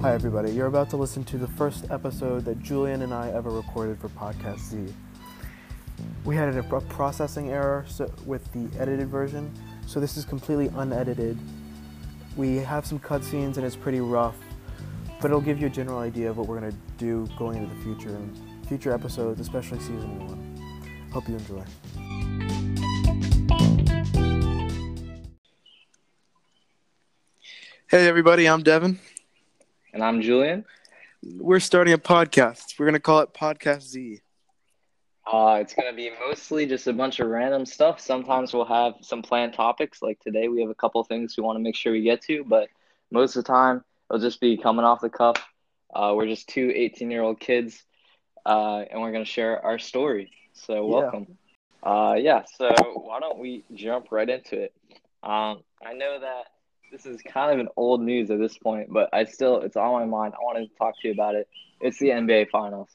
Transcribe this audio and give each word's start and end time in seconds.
Hi, 0.00 0.14
everybody. 0.14 0.52
You're 0.52 0.68
about 0.68 0.88
to 0.90 0.96
listen 0.96 1.24
to 1.24 1.38
the 1.38 1.48
first 1.48 1.90
episode 1.90 2.44
that 2.44 2.62
Julian 2.62 3.02
and 3.02 3.12
I 3.12 3.32
ever 3.32 3.50
recorded 3.50 3.98
for 3.98 4.08
Podcast 4.10 4.60
Z. 4.60 4.94
We 6.24 6.36
had 6.36 6.54
a, 6.56 6.62
processing 6.62 7.50
error 7.50 7.84
with 8.24 8.52
the 8.52 8.68
edited 8.78 9.08
version, 9.08 9.52
so 9.88 9.98
this 9.98 10.16
is 10.16 10.24
completely 10.24 10.68
unedited. 10.76 11.36
We 12.36 12.58
have 12.58 12.86
some 12.86 13.00
cutscenes 13.00 13.56
and 13.56 13.66
it's 13.66 13.74
pretty 13.74 13.98
rough, 14.00 14.36
but 15.20 15.32
it'll 15.32 15.40
give 15.40 15.60
you 15.60 15.66
a 15.66 15.70
general 15.70 15.98
idea 15.98 16.30
of 16.30 16.38
what 16.38 16.46
we're 16.46 16.60
going 16.60 16.70
to 16.70 16.78
do 16.96 17.26
going 17.36 17.56
into 17.56 17.74
the 17.74 17.82
future 17.82 18.10
and 18.10 18.66
future 18.68 18.92
episodes, 18.92 19.40
especially 19.40 19.80
season 19.80 20.28
one. 20.28 21.10
Hope 21.10 21.26
you 21.28 21.34
enjoy. 21.34 21.64
Hey, 27.88 28.06
everybody, 28.06 28.48
I'm 28.48 28.62
Devin. 28.62 29.00
And 29.92 30.02
I'm 30.02 30.20
Julian. 30.20 30.66
We're 31.22 31.60
starting 31.60 31.94
a 31.94 31.98
podcast. 31.98 32.78
We're 32.78 32.84
going 32.84 32.94
to 32.94 33.00
call 33.00 33.20
it 33.20 33.32
Podcast 33.32 33.82
Z. 33.82 34.20
Uh, 35.26 35.58
it's 35.60 35.74
going 35.74 35.90
to 35.90 35.96
be 35.96 36.10
mostly 36.26 36.66
just 36.66 36.86
a 36.86 36.92
bunch 36.92 37.20
of 37.20 37.28
random 37.28 37.64
stuff. 37.64 37.98
Sometimes 37.98 38.52
we'll 38.52 38.66
have 38.66 38.94
some 39.00 39.22
planned 39.22 39.54
topics. 39.54 40.02
Like 40.02 40.20
today, 40.20 40.48
we 40.48 40.60
have 40.60 40.68
a 40.68 40.74
couple 40.74 41.02
things 41.04 41.36
we 41.36 41.42
want 41.42 41.56
to 41.56 41.62
make 41.62 41.74
sure 41.74 41.92
we 41.92 42.02
get 42.02 42.20
to, 42.24 42.44
but 42.44 42.68
most 43.10 43.34
of 43.36 43.44
the 43.44 43.48
time, 43.48 43.82
it'll 44.10 44.20
just 44.20 44.40
be 44.40 44.58
coming 44.58 44.84
off 44.84 45.00
the 45.00 45.08
cuff. 45.08 45.42
Uh, 45.94 46.12
we're 46.14 46.26
just 46.26 46.48
two 46.48 46.70
18 46.74 47.10
year 47.10 47.22
old 47.22 47.40
kids, 47.40 47.82
uh, 48.44 48.84
and 48.90 49.00
we're 49.00 49.12
going 49.12 49.24
to 49.24 49.30
share 49.30 49.64
our 49.64 49.78
story. 49.78 50.32
So, 50.52 50.86
welcome. 50.86 51.26
Yeah. 51.82 51.90
Uh, 51.90 52.14
yeah, 52.14 52.42
so 52.56 52.68
why 52.94 53.20
don't 53.20 53.38
we 53.38 53.64
jump 53.72 54.08
right 54.10 54.28
into 54.28 54.60
it? 54.60 54.74
Um, 55.22 55.62
I 55.84 55.94
know 55.94 56.20
that 56.20 56.44
this 56.90 57.06
is 57.06 57.20
kind 57.22 57.52
of 57.52 57.58
an 57.58 57.68
old 57.76 58.00
news 58.00 58.30
at 58.30 58.38
this 58.38 58.56
point, 58.58 58.92
but 58.92 59.08
I 59.12 59.24
still 59.24 59.60
it's 59.60 59.76
on 59.76 59.92
my 59.92 60.04
mind. 60.04 60.34
I 60.34 60.42
wanted 60.42 60.68
to 60.68 60.74
talk 60.76 60.94
to 61.00 61.08
you 61.08 61.12
about 61.12 61.34
it. 61.34 61.48
It's 61.80 61.98
the 61.98 62.08
NBA 62.08 62.50
Finals. 62.50 62.88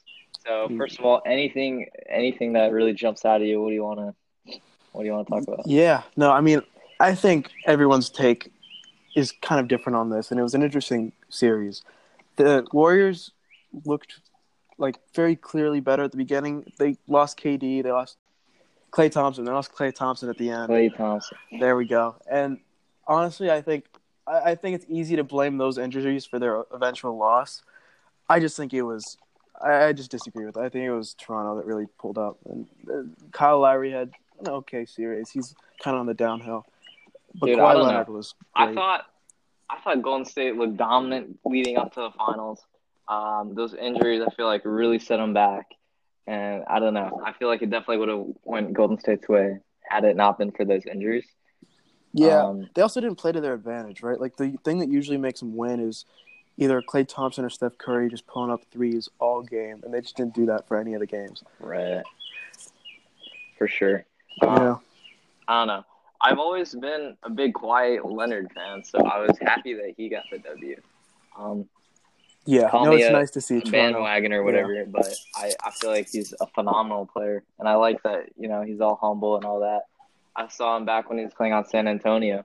So 0.46 0.68
hmm. 0.68 0.78
first 0.78 0.98
of 0.98 1.04
all, 1.04 1.22
anything 1.26 1.88
anything 2.08 2.54
that 2.54 2.72
really 2.72 2.92
jumps 2.92 3.24
out 3.24 3.40
of 3.40 3.46
you, 3.46 3.60
what 3.60 3.68
do 3.68 3.74
you 3.74 3.84
want 3.84 4.00
to 4.00 4.14
what 4.92 5.02
do 5.02 5.06
you 5.06 5.12
want 5.12 5.26
to 5.26 5.32
talk 5.32 5.42
about? 5.42 5.66
Yeah, 5.66 6.02
no, 6.16 6.30
I 6.30 6.40
mean, 6.40 6.62
I 7.00 7.14
think 7.14 7.50
everyone's 7.66 8.10
take 8.10 8.52
is 9.16 9.32
kind 9.42 9.60
of 9.60 9.68
different 9.68 9.96
on 9.96 10.10
this, 10.10 10.30
and 10.30 10.38
it 10.38 10.42
was 10.42 10.54
an 10.54 10.62
interesting 10.62 11.12
series. 11.28 11.82
The 12.36 12.66
Warriors 12.72 13.32
looked 13.84 14.20
like 14.78 14.98
very 15.14 15.36
clearly 15.36 15.80
better 15.80 16.02
at 16.02 16.10
the 16.10 16.16
beginning. 16.16 16.72
They 16.78 16.96
lost 17.06 17.38
KD, 17.38 17.82
they 17.82 17.92
lost 17.92 18.16
Klay 18.90 19.10
Thompson, 19.10 19.44
they 19.44 19.52
lost 19.52 19.72
Klay 19.72 19.94
Thompson 19.94 20.28
at 20.28 20.38
the 20.38 20.50
end. 20.50 20.70
Klay 20.70 20.96
Thompson. 20.96 21.38
There 21.58 21.76
we 21.76 21.86
go. 21.86 22.16
And 22.30 22.58
honestly, 23.06 23.50
I 23.50 23.62
think 23.62 23.86
I, 24.26 24.50
I 24.50 24.54
think 24.54 24.76
it's 24.76 24.86
easy 24.88 25.16
to 25.16 25.24
blame 25.24 25.58
those 25.58 25.78
injuries 25.78 26.24
for 26.24 26.38
their 26.38 26.64
eventual 26.72 27.16
loss. 27.16 27.62
I 28.28 28.40
just 28.40 28.56
think 28.56 28.72
it 28.72 28.82
was. 28.82 29.16
I, 29.62 29.86
I 29.86 29.92
just 29.92 30.10
disagree 30.10 30.46
with. 30.46 30.56
It. 30.56 30.60
I 30.60 30.68
think 30.68 30.84
it 30.84 30.92
was 30.92 31.14
Toronto 31.14 31.56
that 31.56 31.66
really 31.66 31.86
pulled 31.98 32.18
up, 32.18 32.38
and 32.46 32.66
uh, 32.90 33.02
Kyle 33.32 33.60
Lowry 33.60 33.90
had 33.90 34.10
an 34.40 34.48
okay 34.48 34.84
series. 34.84 35.30
He's 35.30 35.54
kind 35.82 35.94
of 35.94 36.00
on 36.00 36.06
the 36.06 36.14
downhill, 36.14 36.64
but 37.34 37.46
Dude, 37.46 37.58
Kawhi 37.58 37.82
Leonard 37.82 38.08
know. 38.08 38.14
was. 38.14 38.34
Great. 38.54 38.70
I 38.70 38.74
thought, 38.74 39.06
I 39.70 39.80
thought 39.80 40.02
Golden 40.02 40.24
State 40.24 40.56
looked 40.56 40.76
dominant 40.76 41.38
leading 41.44 41.76
up 41.76 41.94
to 41.94 42.00
the 42.00 42.10
finals. 42.10 42.60
Um, 43.06 43.54
those 43.54 43.74
injuries, 43.74 44.22
I 44.26 44.34
feel 44.34 44.46
like, 44.46 44.62
really 44.64 44.98
set 44.98 45.18
them 45.18 45.34
back, 45.34 45.66
and 46.26 46.64
I 46.66 46.80
don't 46.80 46.94
know. 46.94 47.22
I 47.24 47.32
feel 47.32 47.48
like 47.48 47.62
it 47.62 47.70
definitely 47.70 47.98
would 47.98 48.08
have 48.08 48.24
went 48.44 48.72
Golden 48.72 48.98
State's 48.98 49.28
way 49.28 49.58
had 49.88 50.04
it 50.04 50.16
not 50.16 50.38
been 50.38 50.50
for 50.50 50.64
those 50.64 50.86
injuries. 50.86 51.26
Yeah, 52.16 52.44
um, 52.44 52.70
they 52.74 52.82
also 52.82 53.00
didn't 53.00 53.16
play 53.16 53.32
to 53.32 53.40
their 53.40 53.54
advantage, 53.54 54.02
right? 54.02 54.20
Like 54.20 54.36
the 54.36 54.56
thing 54.64 54.78
that 54.78 54.88
usually 54.88 55.16
makes 55.16 55.40
them 55.40 55.56
win 55.56 55.80
is 55.80 56.04
either 56.56 56.80
Klay 56.80 57.06
Thompson 57.06 57.44
or 57.44 57.50
Steph 57.50 57.76
Curry 57.76 58.08
just 58.08 58.26
pulling 58.28 58.52
up 58.52 58.62
threes 58.70 59.08
all 59.18 59.42
game, 59.42 59.80
and 59.82 59.92
they 59.92 60.00
just 60.00 60.16
didn't 60.16 60.34
do 60.34 60.46
that 60.46 60.68
for 60.68 60.78
any 60.78 60.94
of 60.94 61.00
the 61.00 61.06
games. 61.06 61.42
Right. 61.58 62.04
For 63.58 63.66
sure. 63.66 64.04
Yeah. 64.40 64.48
Um, 64.48 64.80
I 65.48 65.58
don't 65.60 65.66
know. 65.66 65.84
I've 66.20 66.38
always 66.38 66.72
been 66.74 67.16
a 67.24 67.30
big 67.30 67.54
Kawhi 67.54 68.00
Leonard 68.02 68.52
fan, 68.52 68.84
so 68.84 68.98
I 69.00 69.18
was 69.18 69.36
happy 69.42 69.74
that 69.74 69.94
he 69.96 70.08
got 70.08 70.22
the 70.30 70.38
W. 70.38 70.80
Um, 71.36 71.68
yeah, 72.46 72.70
no, 72.72 72.92
it's 72.92 73.10
nice 73.10 73.30
to 73.32 73.40
see 73.40 73.60
bandwagon 73.60 74.32
or 74.32 74.42
whatever, 74.42 74.74
yeah. 74.74 74.84
but 74.86 75.12
I, 75.34 75.52
I 75.64 75.70
feel 75.72 75.90
like 75.90 76.08
he's 76.10 76.34
a 76.40 76.46
phenomenal 76.46 77.06
player, 77.06 77.42
and 77.58 77.68
I 77.68 77.74
like 77.74 78.02
that 78.02 78.28
you 78.38 78.48
know 78.48 78.62
he's 78.62 78.80
all 78.80 78.96
humble 78.96 79.36
and 79.36 79.44
all 79.44 79.60
that. 79.60 79.86
I 80.36 80.48
saw 80.48 80.76
him 80.76 80.84
back 80.84 81.08
when 81.08 81.18
he 81.18 81.24
was 81.24 81.34
playing 81.34 81.52
on 81.52 81.64
San 81.64 81.86
Antonio, 81.86 82.44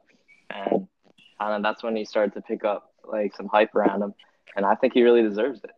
and 0.50 1.66
that's 1.66 1.84
when 1.84 1.96
he 1.96 2.06
started 2.06 2.34
to 2.34 2.42
pick 2.42 2.64
up 2.64 2.94
like 3.04 3.36
some 3.36 3.48
hype 3.48 3.74
around 3.76 4.02
him, 4.02 4.14
and 4.56 4.66
I 4.66 4.76
think 4.76 4.94
he 4.94 5.04
really 5.04 5.24
deserves 5.24 5.64
it. 5.64 5.72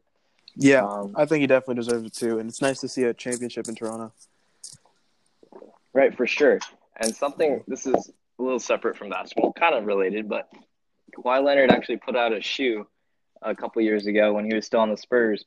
Yeah, 0.56 0.86
um, 0.86 1.14
I 1.16 1.26
think 1.26 1.42
he 1.42 1.48
definitely 1.48 1.76
deserves 1.76 2.06
it 2.06 2.14
too, 2.14 2.40
and 2.40 2.50
it's 2.50 2.62
nice 2.62 2.82
to 2.82 2.88
see 2.90 3.04
a 3.04 3.14
championship 3.14 3.70
in 3.70 3.76
Toronto. 3.76 4.12
Right, 5.94 6.16
for 6.16 6.28
sure. 6.28 6.60
And 6.98 7.16
something 7.16 7.64
this 7.68 7.86
is 7.86 8.12
a 8.40 8.44
little 8.44 8.60
separate 8.60 8.98
from 8.98 9.10
that, 9.10 9.24
basketball, 9.24 9.54
kind 9.54 9.76
of 9.76 9.86
related, 9.86 10.28
but 10.28 10.50
Kawhi 11.16 11.44
Leonard 11.44 11.72
actually 11.72 11.98
put 11.98 12.16
out 12.16 12.34
a 12.34 12.42
shoe 12.42 12.88
a 13.42 13.56
couple 13.56 13.82
years 13.82 14.08
ago 14.08 14.34
when 14.34 14.46
he 14.46 14.54
was 14.54 14.66
still 14.66 14.82
on 14.82 14.90
the 14.90 14.98
Spurs 14.98 15.46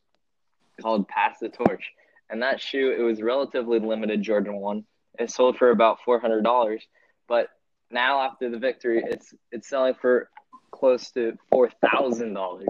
called 0.81 1.07
"Pass 1.09 1.39
the 1.41 1.51
Torch," 1.51 1.93
and 2.31 2.43
that 2.43 2.61
shoe 2.61 2.95
it 2.99 3.03
was 3.03 3.21
relatively 3.21 3.79
limited 3.79 4.23
Jordan 4.23 4.57
one 4.57 4.85
it 5.19 5.31
sold 5.31 5.57
for 5.57 5.71
about 5.71 5.99
four 6.05 6.19
hundred 6.19 6.43
dollars, 6.43 6.83
but 7.29 7.49
now 7.91 8.21
after 8.21 8.51
the 8.51 8.59
victory, 8.59 9.03
it's 9.07 9.35
it's 9.53 9.69
selling 9.69 9.95
for 9.95 10.29
close 10.71 11.11
to 11.13 11.37
four 11.51 11.71
thousand 11.93 12.35
dollars. 12.35 12.69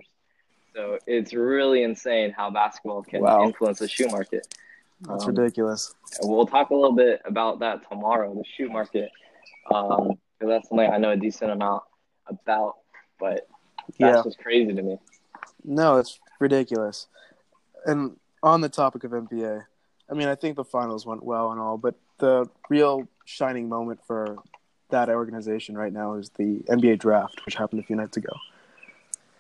So 0.75 0.99
it's 1.07 1.33
really 1.33 1.83
insane 1.83 2.33
how 2.37 2.51
basketball 2.51 3.03
can 3.03 3.23
wow. 3.23 3.45
influence 3.45 3.79
the 3.79 3.89
shoe 3.89 4.09
market. 4.09 4.47
That's 5.01 5.25
um, 5.25 5.35
ridiculous. 5.35 5.95
We'll 6.23 6.47
talk 6.47 6.71
a 6.71 6.75
little 6.75 6.95
bit 6.95 7.21
about 7.25 7.61
that 7.61 7.89
tomorrow, 7.89 8.35
the 8.35 8.45
shoe 8.57 8.69
market, 8.69 9.11
um, 9.73 10.19
because 10.39 10.49
that's 10.49 10.69
something 10.69 10.91
I 10.91 10.99
know 10.99 11.11
a 11.11 11.17
decent 11.17 11.51
amount 11.51 11.85
about. 12.27 12.77
But 13.21 13.47
that's 13.99 14.17
yeah. 14.17 14.23
just 14.25 14.39
crazy 14.39 14.73
to 14.73 14.83
me. 14.83 14.99
No, 15.65 15.99
it's 15.99 16.19
ridiculous. 16.41 17.07
And 17.87 18.17
on 18.43 18.61
the 18.61 18.69
topic 18.69 19.05
of 19.05 19.13
NBA, 19.13 19.65
I 20.11 20.15
mean, 20.15 20.29
I 20.29 20.35
think 20.35 20.57
the 20.57 20.65
finals 20.65 21.07
went 21.07 21.23
well 21.23 21.53
and 21.53 21.61
all, 21.61 21.79
but 21.79 21.95
the 22.25 22.49
real 22.71 23.07
shining 23.27 23.69
moment 23.69 24.01
for 24.07 24.39
that 24.89 25.11
organization 25.11 25.77
right 25.77 25.93
now 25.93 26.15
is 26.15 26.31
the 26.39 26.61
NBA 26.71 26.99
draft, 26.99 27.45
which 27.45 27.55
happened 27.55 27.81
a 27.81 27.85
few 27.85 27.97
nights 27.97 28.17
ago. 28.17 28.33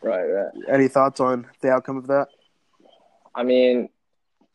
Right, 0.02 0.24
right. 0.24 0.52
Any 0.68 0.88
thoughts 0.88 1.18
on 1.18 1.46
the 1.62 1.70
outcome 1.70 1.96
of 1.96 2.08
that? 2.08 2.28
I 3.34 3.42
mean, 3.42 3.88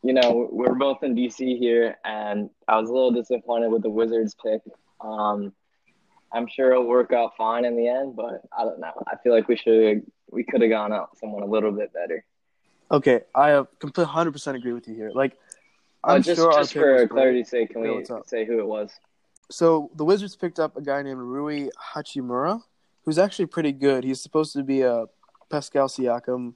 you 0.04 0.12
know, 0.12 0.48
we're 0.52 0.76
both 0.76 1.02
in 1.02 1.16
DC 1.16 1.58
here, 1.58 1.96
and 2.04 2.50
I 2.68 2.78
was 2.78 2.88
a 2.88 2.92
little 2.92 3.10
disappointed 3.10 3.72
with 3.72 3.82
the 3.82 3.90
Wizards 3.90 4.36
pick. 4.40 4.62
Um, 5.00 5.52
I'm 6.32 6.46
sure 6.46 6.70
it'll 6.70 6.86
work 6.86 7.12
out 7.12 7.32
fine 7.36 7.64
in 7.64 7.76
the 7.76 7.88
end, 7.88 8.14
but 8.14 8.42
I 8.56 8.62
don't 8.62 8.78
know. 8.78 8.92
I 9.08 9.16
feel 9.24 9.34
like 9.34 9.48
we 9.48 9.56
should 9.56 10.06
we 10.30 10.44
could 10.44 10.60
have 10.60 10.70
gone 10.70 10.92
out 10.92 11.18
someone 11.18 11.42
a 11.42 11.46
little 11.46 11.72
bit 11.72 11.92
better. 11.92 12.24
Okay, 12.92 13.22
I 13.34 13.64
complete 13.80 14.06
100% 14.06 14.54
agree 14.54 14.72
with 14.72 14.86
you 14.86 14.94
here. 14.94 15.10
Like 15.12 15.36
I'm 16.02 16.16
uh, 16.16 16.18
just, 16.20 16.40
sure 16.40 16.52
just 16.52 16.72
for 16.72 17.06
clarity's 17.08 17.50
sake, 17.50 17.70
can 17.70 17.82
we 17.82 18.04
say 18.26 18.44
who 18.44 18.58
it 18.58 18.66
was? 18.66 18.90
So 19.50 19.90
the 19.94 20.04
Wizards 20.04 20.36
picked 20.36 20.58
up 20.58 20.76
a 20.76 20.80
guy 20.80 21.02
named 21.02 21.20
Rui 21.20 21.68
Hachimura, 21.94 22.62
who's 23.04 23.18
actually 23.18 23.46
pretty 23.46 23.72
good. 23.72 24.04
He's 24.04 24.20
supposed 24.20 24.52
to 24.54 24.62
be 24.62 24.82
a 24.82 25.06
Pascal 25.50 25.88
Siakam, 25.88 26.54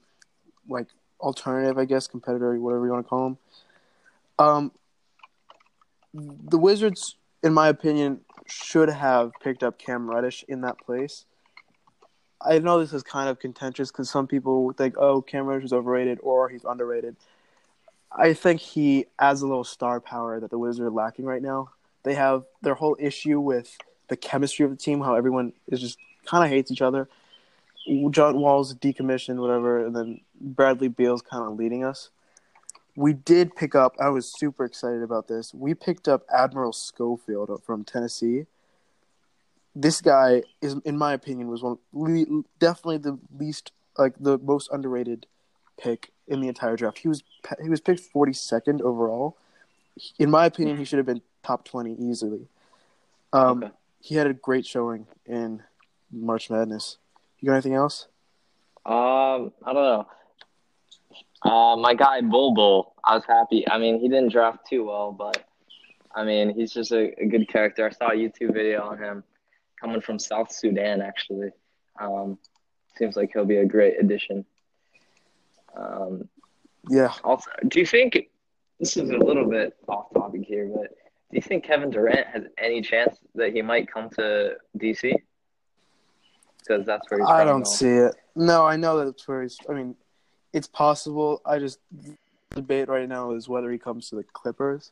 like 0.67 0.87
alternative, 1.19 1.77
I 1.77 1.85
guess, 1.85 2.07
competitor, 2.07 2.57
whatever 2.59 2.85
you 2.85 2.91
want 2.91 3.05
to 3.05 3.09
call 3.09 3.27
him. 3.27 3.37
Um, 4.39 4.71
the 6.13 6.57
Wizards, 6.57 7.15
in 7.43 7.53
my 7.53 7.67
opinion, 7.67 8.21
should 8.47 8.89
have 8.89 9.31
picked 9.43 9.63
up 9.63 9.77
Cam 9.77 10.09
Reddish 10.09 10.45
in 10.47 10.61
that 10.61 10.79
place. 10.79 11.25
I 12.41 12.59
know 12.59 12.79
this 12.79 12.93
is 12.93 13.03
kind 13.03 13.29
of 13.29 13.39
contentious 13.39 13.91
because 13.91 14.09
some 14.09 14.27
people 14.27 14.71
think, 14.73 14.95
oh, 14.97 15.21
Cam 15.21 15.45
Reddish 15.45 15.65
is 15.65 15.73
overrated 15.73 16.19
or 16.21 16.49
he's 16.49 16.63
underrated. 16.63 17.15
I 18.17 18.33
think 18.33 18.61
he 18.61 19.07
adds 19.19 19.41
a 19.41 19.47
little 19.47 19.65
star 19.65 19.99
power 19.99 20.39
that 20.39 20.49
the 20.49 20.57
Wizards 20.57 20.79
are 20.79 20.89
lacking 20.89 21.25
right 21.25 21.41
now. 21.41 21.71
They 22.03 22.13
have 22.13 22.43
their 22.61 22.75
whole 22.75 22.95
issue 22.99 23.39
with 23.39 23.77
the 24.07 24.15
chemistry 24.15 24.63
of 24.63 24.71
the 24.71 24.77
team, 24.77 25.01
how 25.01 25.15
everyone 25.15 25.51
is 25.67 25.81
just 25.81 25.97
kind 26.25 26.43
of 26.43 26.49
hates 26.49 26.71
each 26.71 26.81
other. 26.81 27.09
John 28.09 28.39
Wall's 28.39 28.73
decommissioned, 28.73 29.37
whatever, 29.37 29.85
and 29.85 29.95
then 29.95 30.21
Bradley 30.39 30.87
Beal's 30.87 31.21
kind 31.21 31.43
of 31.43 31.57
leading 31.57 31.83
us. 31.83 32.09
We 32.95 33.13
did 33.13 33.55
pick 33.55 33.75
up. 33.75 33.95
I 33.99 34.09
was 34.09 34.31
super 34.31 34.63
excited 34.63 35.03
about 35.03 35.27
this. 35.27 35.53
We 35.53 35.73
picked 35.73 36.07
up 36.07 36.23
Admiral 36.33 36.71
Schofield 36.71 37.61
from 37.65 37.83
Tennessee. 37.83 38.45
This 39.75 39.99
guy 39.99 40.43
is, 40.61 40.77
in 40.85 40.97
my 40.97 41.11
opinion, 41.11 41.49
was 41.49 41.61
one 41.61 42.45
definitely 42.59 42.97
the 42.99 43.19
least 43.37 43.73
like 43.97 44.13
the 44.19 44.37
most 44.37 44.69
underrated 44.71 45.27
pick 45.77 46.11
in 46.27 46.41
the 46.41 46.47
entire 46.47 46.75
draft. 46.75 46.99
He 46.99 47.07
was 47.07 47.23
he 47.61 47.69
was 47.69 47.81
picked 47.81 48.01
42nd 48.13 48.81
overall. 48.81 49.37
In 50.19 50.29
my 50.29 50.45
opinion, 50.45 50.77
he 50.77 50.83
should 50.83 50.97
have 50.97 51.05
been 51.05 51.21
top 51.43 51.63
20 51.65 51.95
easily. 51.99 52.47
Um, 53.31 53.63
okay. 53.63 53.73
He 54.01 54.15
had 54.15 54.27
a 54.27 54.33
great 54.33 54.65
showing 54.65 55.07
in 55.25 55.63
March 56.11 56.49
Madness. 56.49 56.97
You 57.39 57.47
got 57.47 57.53
anything 57.53 57.75
else? 57.75 58.07
Um, 58.85 59.51
I 59.63 59.73
don't 59.73 59.75
know. 59.75 60.07
Uh, 61.43 61.75
my 61.75 61.93
guy 61.93 62.21
Bol 62.21 62.53
Bol, 62.53 62.95
I 63.03 63.15
was 63.15 63.23
happy. 63.27 63.67
I 63.69 63.77
mean, 63.77 63.99
he 63.99 64.09
didn't 64.09 64.31
draft 64.31 64.67
too 64.67 64.85
well, 64.85 65.11
but 65.11 65.45
I 66.15 66.23
mean, 66.23 66.55
he's 66.55 66.73
just 66.73 66.91
a, 66.91 67.11
a 67.21 67.25
good 67.25 67.47
character. 67.47 67.85
I 67.85 67.91
saw 67.91 68.11
a 68.11 68.15
YouTube 68.15 68.53
video 68.53 68.83
on 68.83 68.97
him 68.97 69.23
coming 69.79 70.01
from 70.01 70.17
South 70.17 70.51
Sudan, 70.51 71.01
actually. 71.01 71.49
Um, 71.99 72.37
seems 72.97 73.15
like 73.15 73.31
he'll 73.33 73.45
be 73.45 73.57
a 73.57 73.65
great 73.65 73.99
addition. 73.99 74.45
Um, 75.75 76.29
Yeah, 76.89 77.13
also, 77.23 77.49
do 77.67 77.79
you 77.79 77.85
think 77.85 78.29
this 78.79 78.95
is 78.97 79.09
a 79.09 79.17
little 79.17 79.49
bit 79.49 79.75
off 79.87 80.13
topic 80.13 80.43
here, 80.45 80.67
but 80.73 80.89
do 81.31 81.37
you 81.37 81.41
think 81.41 81.63
Kevin 81.63 81.89
Durant 81.89 82.27
has 82.27 82.43
any 82.57 82.81
chance 82.81 83.17
that 83.35 83.53
he 83.53 83.61
might 83.61 83.91
come 83.91 84.09
to 84.11 84.55
DC? 84.77 85.13
Because 86.59 86.85
that's 86.85 87.09
where 87.09 87.19
he's 87.19 87.29
I 87.29 87.43
don't 87.43 87.59
now. 87.59 87.63
see 87.65 87.89
it. 87.89 88.15
No, 88.35 88.65
I 88.65 88.75
know 88.75 88.97
that 88.99 89.07
it's 89.07 89.27
where 89.27 89.41
he's. 89.43 89.57
I 89.69 89.73
mean, 89.73 89.95
it's 90.53 90.67
possible. 90.67 91.41
I 91.45 91.59
just 91.59 91.79
debate 92.51 92.87
right 92.87 93.07
now 93.07 93.31
is 93.31 93.47
whether 93.49 93.71
he 93.71 93.77
comes 93.77 94.09
to 94.09 94.15
the 94.15 94.23
Clippers. 94.23 94.91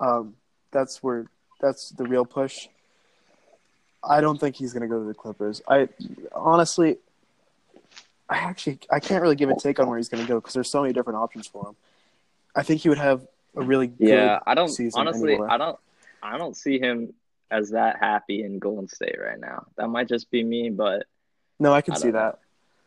Um, 0.00 0.34
that's 0.70 1.02
where 1.02 1.26
that's 1.60 1.90
the 1.90 2.04
real 2.04 2.24
push. 2.24 2.68
I 4.02 4.20
don't 4.20 4.38
think 4.38 4.56
he's 4.56 4.72
going 4.72 4.82
to 4.82 4.88
go 4.88 4.98
to 5.00 5.06
the 5.06 5.14
Clippers. 5.14 5.62
I 5.68 5.88
honestly, 6.34 6.98
I 8.28 8.36
actually 8.38 8.78
I 8.90 9.00
can't 9.00 9.22
really 9.22 9.36
give 9.36 9.50
a 9.50 9.56
take 9.56 9.78
on 9.78 9.88
where 9.88 9.98
he's 9.98 10.08
going 10.08 10.24
to 10.24 10.28
go 10.28 10.40
because 10.40 10.54
there's 10.54 10.70
so 10.70 10.82
many 10.82 10.92
different 10.94 11.18
options 11.18 11.46
for 11.46 11.68
him. 11.68 11.76
I 12.56 12.62
think 12.62 12.80
he 12.80 12.88
would 12.88 12.98
have 12.98 13.26
a 13.56 13.62
really 13.62 13.88
good 13.88 14.08
Yeah, 14.08 14.38
I 14.46 14.54
don't 14.54 14.68
season 14.68 15.00
honestly. 15.00 15.32
anywhere. 15.34 15.50
I 15.50 15.58
don't. 15.58 15.78
I 16.22 16.38
don't 16.38 16.56
see 16.56 16.78
him 16.78 17.12
as 17.50 17.70
that 17.70 17.98
happy 18.00 18.42
in 18.42 18.58
Golden 18.58 18.88
State 18.88 19.16
right 19.22 19.38
now. 19.38 19.66
That 19.76 19.88
might 19.88 20.08
just 20.08 20.30
be 20.30 20.42
me, 20.42 20.70
but 20.70 21.04
No, 21.60 21.72
I 21.72 21.82
can 21.82 21.94
I 21.94 21.98
see 21.98 22.06
know. 22.08 22.12
that. 22.12 22.38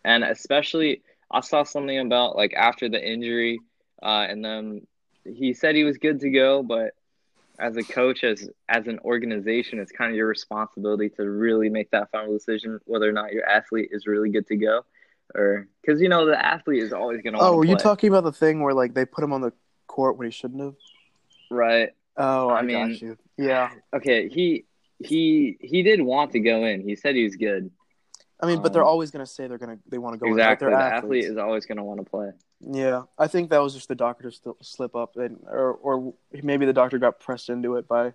and 0.04 0.24
especially 0.24 1.04
I 1.30 1.42
saw 1.42 1.64
something 1.64 2.00
about 2.00 2.36
like 2.36 2.54
after 2.56 2.90
the 2.90 3.00
injury, 3.06 3.60
uh, 4.02 4.26
and 4.30 4.44
then 4.44 4.88
he 5.26 5.54
said 5.54 5.76
he 5.76 5.84
was 5.84 5.98
good 5.98 6.20
to 6.22 6.30
go, 6.32 6.64
but 6.64 6.94
as 7.60 7.76
a 7.78 7.84
coach, 7.84 8.24
as 8.24 8.50
as 8.70 8.88
an 8.88 9.00
organization, 9.06 9.80
it's 9.80 9.92
kind 9.92 10.10
of 10.10 10.16
your 10.18 10.28
responsibility 10.28 11.10
to 11.10 11.30
really 11.30 11.70
make 11.70 11.92
that 11.92 12.10
final 12.12 12.34
decision 12.34 12.80
whether 12.86 13.08
or 13.08 13.12
not 13.14 13.34
your 13.34 13.46
athlete 13.48 13.90
is 13.92 14.08
really 14.08 14.30
good 14.30 14.48
to 14.48 14.56
go, 14.56 14.84
or 15.36 15.68
because 15.82 16.02
you 16.02 16.10
know 16.10 16.26
the 16.26 16.44
athlete 16.44 16.82
is 16.84 16.94
always 16.94 17.22
going 17.22 17.34
to. 17.34 17.40
Oh, 17.40 17.56
were 17.58 17.66
you 17.66 17.76
talking 17.76 18.10
about 18.10 18.24
the 18.24 18.32
thing 18.32 18.62
where 18.62 18.74
like 18.74 18.94
they 18.94 19.06
put 19.06 19.24
him 19.24 19.34
on 19.34 19.42
the 19.42 19.54
court 19.88 20.18
when 20.18 20.28
he 20.28 20.32
shouldn't 20.32 20.62
have? 20.62 20.76
right? 21.50 21.90
Oh, 22.18 22.50
I 22.50 22.60
I, 22.60 22.62
mean- 22.64 22.90
got 22.94 23.02
you. 23.02 23.18
Yeah, 23.38 23.70
Okay, 23.94 24.28
he 24.30 24.66
he 25.00 25.58
he 25.62 25.84
did 25.84 26.02
want 26.02 26.32
to 26.32 26.40
go 26.40 26.64
in. 26.66 26.82
He 26.82 26.96
said 26.96 27.16
he 27.16 27.24
was 27.24 27.36
good. 27.36 27.70
I 28.40 28.46
mean, 28.48 28.62
but 28.62 28.72
they're 28.74 28.84
Um, 28.84 28.90
always 28.90 29.10
going 29.12 29.26
to 29.26 29.32
say 29.32 29.48
they're 29.48 29.58
going 29.58 29.78
to 29.78 29.84
they 29.90 29.98
want 29.98 30.14
to 30.14 30.20
go 30.20 30.28
exactly, 30.28 30.68
in. 30.68 30.74
the 30.74 30.78
athlete 30.80 31.26
is 31.26 31.38
always 31.38 31.66
going 31.66 31.78
to 31.78 31.84
want 31.84 32.00
to 32.00 32.10
play. 32.10 32.32
Yeah, 32.62 33.04
I 33.18 33.28
think 33.28 33.50
that 33.52 33.60
was 33.60 33.74
just 33.76 33.88
the 33.88 33.96
doctor 33.96 34.30
to 34.32 34.56
slip 34.62 34.96
up, 34.96 35.16
and 35.18 35.38
or 35.48 35.74
or 35.74 36.14
maybe 36.44 36.66
the 36.66 36.74
doctor 36.74 36.98
got 36.98 37.20
pressed 37.20 37.50
into 37.50 37.76
it 37.78 37.88
by 37.88 38.14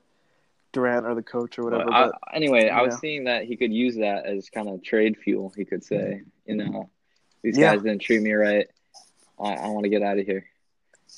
Durant 0.73 1.06
or 1.06 1.14
the 1.14 1.23
coach 1.23 1.59
or 1.59 1.64
whatever. 1.64 1.93
I, 1.93 2.06
But 2.06 2.14
anyway, 2.35 2.69
I 2.69 2.82
was 2.82 2.99
seeing 2.99 3.25
that 3.25 3.44
he 3.44 3.56
could 3.56 3.73
use 3.73 3.97
that 3.97 4.26
as 4.26 4.49
kind 4.50 4.69
of 4.69 4.82
trade 4.82 5.17
fuel. 5.19 5.53
He 5.56 5.64
could 5.64 5.85
say, 5.85 6.23
you 6.47 6.56
know, 6.56 6.91
these 7.42 7.56
Yeah. 7.58 7.74
guys 7.74 7.82
didn't 7.82 8.00
treat 8.02 8.22
me 8.22 8.32
right. 8.32 8.68
I, 9.40 9.54
I 9.54 9.68
want 9.68 9.84
to 9.84 9.90
get 9.90 10.02
out 10.02 10.18
of 10.18 10.26
here. 10.26 10.46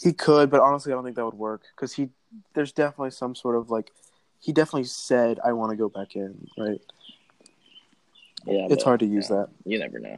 he 0.03 0.13
could, 0.13 0.51
but 0.51 0.61
honestly, 0.61 0.93
I 0.93 0.97
don't 0.97 1.05
think 1.05 1.17
that 1.17 1.25
would 1.25 1.35
work 1.35 1.63
because 1.75 1.93
he 1.93 2.11
there's 2.55 2.73
definitely 2.73 3.11
some 3.13 3.35
sort 3.35 3.55
of 3.57 3.71
like 3.71 3.93
he 4.41 4.53
definitely 4.53 4.85
said 4.85 5.39
I 5.45 5.53
want 5.53 5.71
to 5.71 5.77
go 5.77 5.89
back 5.89 6.17
in. 6.17 6.47
Right? 6.59 6.81
Yeah, 8.47 8.67
It's 8.71 8.77
but, 8.77 8.83
hard 8.83 9.01
to 9.01 9.07
use 9.07 9.29
yeah, 9.31 9.37
that. 9.37 9.49
You 9.65 9.79
never 9.79 9.99
know. 9.99 10.17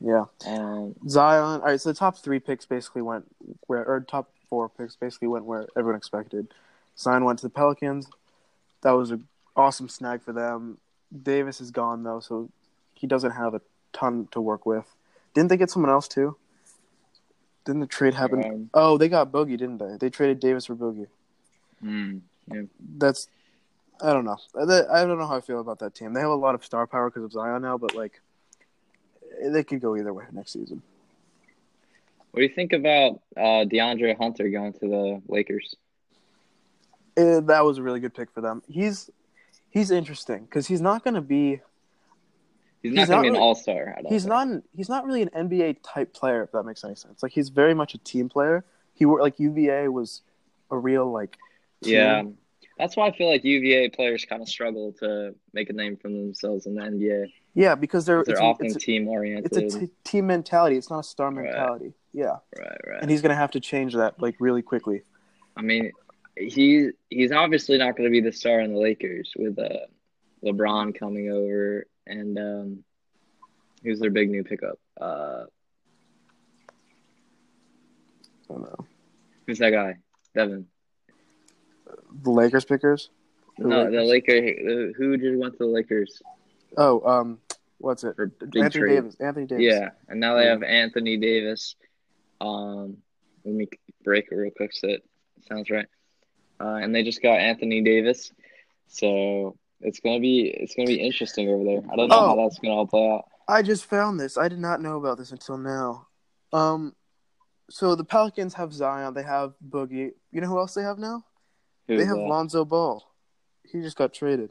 Yeah, 0.00 0.24
Um, 0.46 0.94
Zion. 1.08 1.60
All 1.60 1.66
right, 1.66 1.80
so 1.80 1.88
the 1.90 1.94
top 1.98 2.16
three 2.18 2.38
picks 2.38 2.64
basically 2.64 3.02
went 3.02 3.24
where, 3.66 3.84
or 3.84 4.00
top 4.00 4.30
four 4.48 4.68
picks 4.68 4.94
basically 4.94 5.26
went 5.28 5.44
where 5.44 5.66
everyone 5.76 5.96
expected. 5.96 6.48
Zion 6.96 7.24
went 7.24 7.40
to 7.40 7.46
the 7.46 7.50
Pelicans. 7.50 8.08
That 8.82 8.92
was 8.92 9.10
an 9.10 9.26
awesome 9.56 9.88
snag 9.88 10.22
for 10.22 10.32
them. 10.32 10.78
Davis 11.22 11.60
is 11.60 11.70
gone 11.72 12.04
though, 12.04 12.20
so 12.20 12.48
he 12.94 13.06
doesn't 13.08 13.32
have 13.32 13.54
a 13.54 13.60
ton 13.92 14.28
to 14.32 14.40
work 14.40 14.66
with. 14.66 14.86
Didn't 15.34 15.48
they 15.50 15.56
get 15.56 15.70
someone 15.70 15.90
else 15.90 16.08
too? 16.08 16.36
Didn't 17.64 17.80
the 17.80 17.86
trade 17.86 18.14
happen? 18.14 18.44
um, 18.44 18.70
Oh, 18.74 18.96
they 18.98 19.08
got 19.08 19.30
Boogie, 19.30 19.58
didn't 19.58 19.78
they? 19.78 19.96
They 19.98 20.10
traded 20.10 20.40
Davis 20.40 20.66
for 20.66 20.74
Boogie. 20.74 21.08
hmm, 21.80 22.18
yeah. 22.52 22.62
That's 22.96 23.28
I 24.00 24.12
don't 24.12 24.24
know. 24.24 24.38
I 24.56 25.04
don't 25.04 25.18
know 25.18 25.26
how 25.26 25.36
I 25.36 25.40
feel 25.40 25.60
about 25.60 25.80
that 25.80 25.94
team. 25.94 26.12
They 26.12 26.20
have 26.20 26.30
a 26.30 26.34
lot 26.34 26.54
of 26.54 26.64
star 26.64 26.86
power 26.86 27.10
because 27.10 27.24
of 27.24 27.32
Zion 27.32 27.62
now, 27.62 27.78
but 27.78 27.94
like 27.94 28.20
they 29.42 29.64
could 29.64 29.80
go 29.80 29.96
either 29.96 30.12
way 30.12 30.24
next 30.32 30.52
season. 30.52 30.82
What 32.30 32.40
do 32.40 32.46
you 32.46 32.54
think 32.54 32.72
about 32.72 33.20
uh, 33.36 33.64
DeAndre 33.64 34.16
Hunter 34.16 34.48
going 34.48 34.72
to 34.74 34.78
the 34.80 35.22
Lakers? 35.28 35.74
Eh, 37.16 37.40
that 37.40 37.64
was 37.64 37.78
a 37.78 37.82
really 37.82 38.00
good 38.00 38.14
pick 38.14 38.30
for 38.30 38.40
them. 38.40 38.62
He's 38.68 39.10
he's 39.70 39.90
interesting 39.90 40.44
because 40.44 40.68
he's 40.68 40.80
not 40.80 41.02
going 41.02 41.14
to 41.14 41.20
be 41.20 41.60
He's 42.82 42.92
not 42.92 43.00
He's 43.02 43.08
going 43.08 43.16
not 43.18 43.24
to 43.26 43.30
be 43.32 43.36
an 43.36 43.42
all 43.42 43.54
star. 43.54 43.96
he's 44.08 44.26
not 44.26 44.48
he's 44.76 44.88
not 44.88 45.04
really 45.04 45.22
an 45.22 45.30
NBA 45.30 45.78
type 45.82 46.12
player 46.12 46.42
if 46.44 46.52
that 46.52 46.62
makes 46.64 46.84
any 46.84 46.94
sense. 46.94 47.22
Like 47.22 47.32
he's 47.32 47.48
very 47.48 47.74
much 47.74 47.94
a 47.94 47.98
team 47.98 48.28
player. 48.28 48.64
He 48.94 49.04
wor- 49.04 49.20
like 49.20 49.38
UVA 49.38 49.88
was 49.88 50.22
a 50.70 50.78
real 50.78 51.10
like 51.10 51.36
team. 51.82 51.94
Yeah, 51.94 52.22
that's 52.78 52.96
why 52.96 53.08
I 53.08 53.12
feel 53.16 53.28
like 53.30 53.42
UVA 53.44 53.88
players 53.90 54.24
kind 54.24 54.42
of 54.42 54.48
struggle 54.48 54.92
to 55.00 55.34
make 55.52 55.70
a 55.70 55.72
name 55.72 55.96
for 55.96 56.08
themselves 56.08 56.66
in 56.66 56.74
the 56.76 56.82
NBA. 56.82 57.32
yeah 57.54 57.74
because 57.74 58.06
they're 58.06 58.22
They're 58.24 58.34
it's, 58.34 58.40
often 58.42 58.72
team 58.74 59.08
oriented. 59.08 59.56
it's 59.56 59.74
a 59.74 59.80
t- 59.80 59.90
team 60.04 60.26
mentality. 60.28 60.76
It's 60.76 60.90
not 60.90 61.00
a 61.00 61.02
star 61.02 61.32
Right. 61.32 61.44
mentality. 61.46 61.94
Yeah, 62.12 62.36
right, 62.58 62.80
right. 62.86 63.02
and 63.02 63.10
he's 63.10 63.22
going 63.22 63.30
to 63.30 63.36
have 63.36 63.50
to 63.52 63.60
change 63.60 63.94
that 63.94 64.20
like 64.22 64.36
really 64.40 64.62
quickly. 64.62 65.02
I 65.56 65.62
mean, 65.62 65.90
he 66.36 66.90
he's 67.10 67.32
obviously 67.32 67.76
not 67.78 67.96
going 67.96 68.08
to 68.08 68.10
be 68.12 68.20
the 68.20 68.32
star 68.32 68.60
in 68.60 68.72
the 68.72 68.78
Lakers 68.78 69.32
with 69.36 69.58
uh, 69.58 69.68
LeBron 70.44 70.98
coming 70.98 71.30
over 71.30 71.86
and 72.08 72.38
um, 72.38 72.84
who's 73.82 74.00
their 74.00 74.10
big 74.10 74.30
new 74.30 74.44
pickup? 74.44 74.78
Uh, 75.00 75.44
I 78.50 78.52
don't 78.54 78.62
know. 78.62 78.86
who's 79.46 79.58
that 79.58 79.70
guy? 79.70 79.96
Devin. 80.34 80.66
The 82.22 82.30
Lakers 82.30 82.64
pickers. 82.64 83.10
The 83.58 83.68
No, 83.68 83.90
the 83.90 84.02
Lakers? 84.02 84.40
Laker. 84.42 84.92
Who 84.96 85.16
just 85.18 85.38
went 85.38 85.52
to 85.54 85.58
the 85.58 85.66
Lakers 85.66 86.20
Oh, 86.76 87.00
um, 87.08 87.38
what's 87.78 88.04
it? 88.04 88.14
Anthony 88.18 88.70
trade? 88.70 88.88
Davis. 88.88 89.16
Anthony 89.20 89.46
Davis. 89.46 89.64
Yeah, 89.64 89.90
and 90.08 90.20
now 90.20 90.36
they 90.36 90.44
Yeah. 90.44 90.50
have 90.50 90.62
Anthony 90.62 91.16
Davis. 91.16 91.76
Um, 92.40 92.98
let 93.44 93.54
me 93.54 93.68
break 94.04 94.26
it 94.30 94.34
real 94.34 94.50
quick 94.56 94.72
so 94.72 94.88
it 94.88 95.02
sounds 95.48 95.70
right. 95.70 95.86
Uh, 96.60 96.74
and 96.82 96.94
they 96.94 97.02
just 97.02 97.22
got 97.22 97.38
Anthony 97.38 97.82
Davis, 97.82 98.32
so 98.88 99.56
it's 99.80 100.00
gonna 100.00 100.20
be 100.20 100.48
it's 100.48 100.74
gonna 100.74 100.86
be 100.86 101.00
interesting 101.00 101.48
over 101.48 101.64
there. 101.64 101.82
I 101.90 101.96
don't 101.96 102.08
know 102.08 102.16
Oh. 102.18 102.26
how 102.28 102.36
that's 102.36 102.58
gonna 102.58 102.74
all 102.74 102.86
play 102.86 103.08
out. 103.10 103.24
I 103.46 103.62
just 103.62 103.84
found 103.86 104.20
this. 104.20 104.36
I 104.36 104.48
did 104.48 104.58
not 104.58 104.80
know 104.82 104.96
about 104.98 105.18
this 105.18 105.32
until 105.32 105.56
now. 105.58 106.06
Um, 106.52 106.94
so 107.70 107.94
the 107.94 108.04
Pelicans 108.04 108.54
have 108.54 108.72
Zion. 108.72 109.14
They 109.14 109.22
have 109.22 109.54
Boogie. 109.66 110.12
You 110.32 110.40
know 110.40 110.48
who 110.48 110.58
else 110.58 110.74
they 110.74 110.82
have 110.82 110.98
now? 110.98 111.24
Who's 111.86 112.00
they 112.00 112.06
have 112.06 112.16
that? 112.16 112.22
Lonzo 112.26 112.64
Ball. 112.64 113.04
He 113.64 113.80
just 113.80 113.96
got 113.96 114.12
traded. 114.12 114.50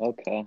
Okay. 0.00 0.46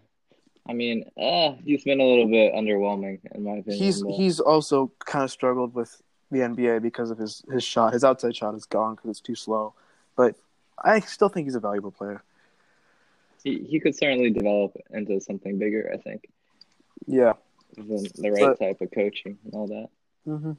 I 0.67 0.73
mean, 0.73 1.03
uh, 1.17 1.55
he's 1.65 1.83
been 1.83 1.99
a 1.99 2.05
little 2.05 2.27
bit 2.29 2.53
underwhelming 2.53 3.19
in 3.33 3.43
my 3.43 3.57
opinion. 3.57 3.83
He's 3.83 4.01
but- 4.01 4.11
he's 4.13 4.39
also 4.39 4.91
kind 4.99 5.23
of 5.25 5.31
struggled 5.31 5.73
with 5.73 6.01
the 6.31 6.39
NBA 6.39 6.81
because 6.81 7.11
of 7.11 7.17
his 7.17 7.43
his 7.51 7.63
shot. 7.63 7.93
His 7.93 8.03
outside 8.03 8.35
shot 8.35 8.55
is 8.55 8.65
gone 8.65 8.95
because 8.95 9.09
it's 9.09 9.19
too 9.21 9.35
slow. 9.35 9.73
But 10.15 10.35
I 10.81 11.01
still 11.01 11.29
think 11.29 11.47
he's 11.47 11.55
a 11.55 11.59
valuable 11.59 11.91
player. 11.91 12.23
He, 13.43 13.59
he 13.69 13.79
could 13.79 13.95
certainly 13.95 14.29
develop 14.29 14.75
into 14.91 15.19
something 15.19 15.57
bigger. 15.59 15.91
I 15.93 15.97
think 15.97 16.25
Yeah. 17.07 17.33
the, 17.75 18.09
the 18.15 18.31
right 18.31 18.41
But- 18.41 18.59
type 18.59 18.81
of 18.81 18.91
coaching 18.91 19.37
and 19.45 19.53
all 19.53 19.67
that. 19.67 19.89
hmm 20.25 20.51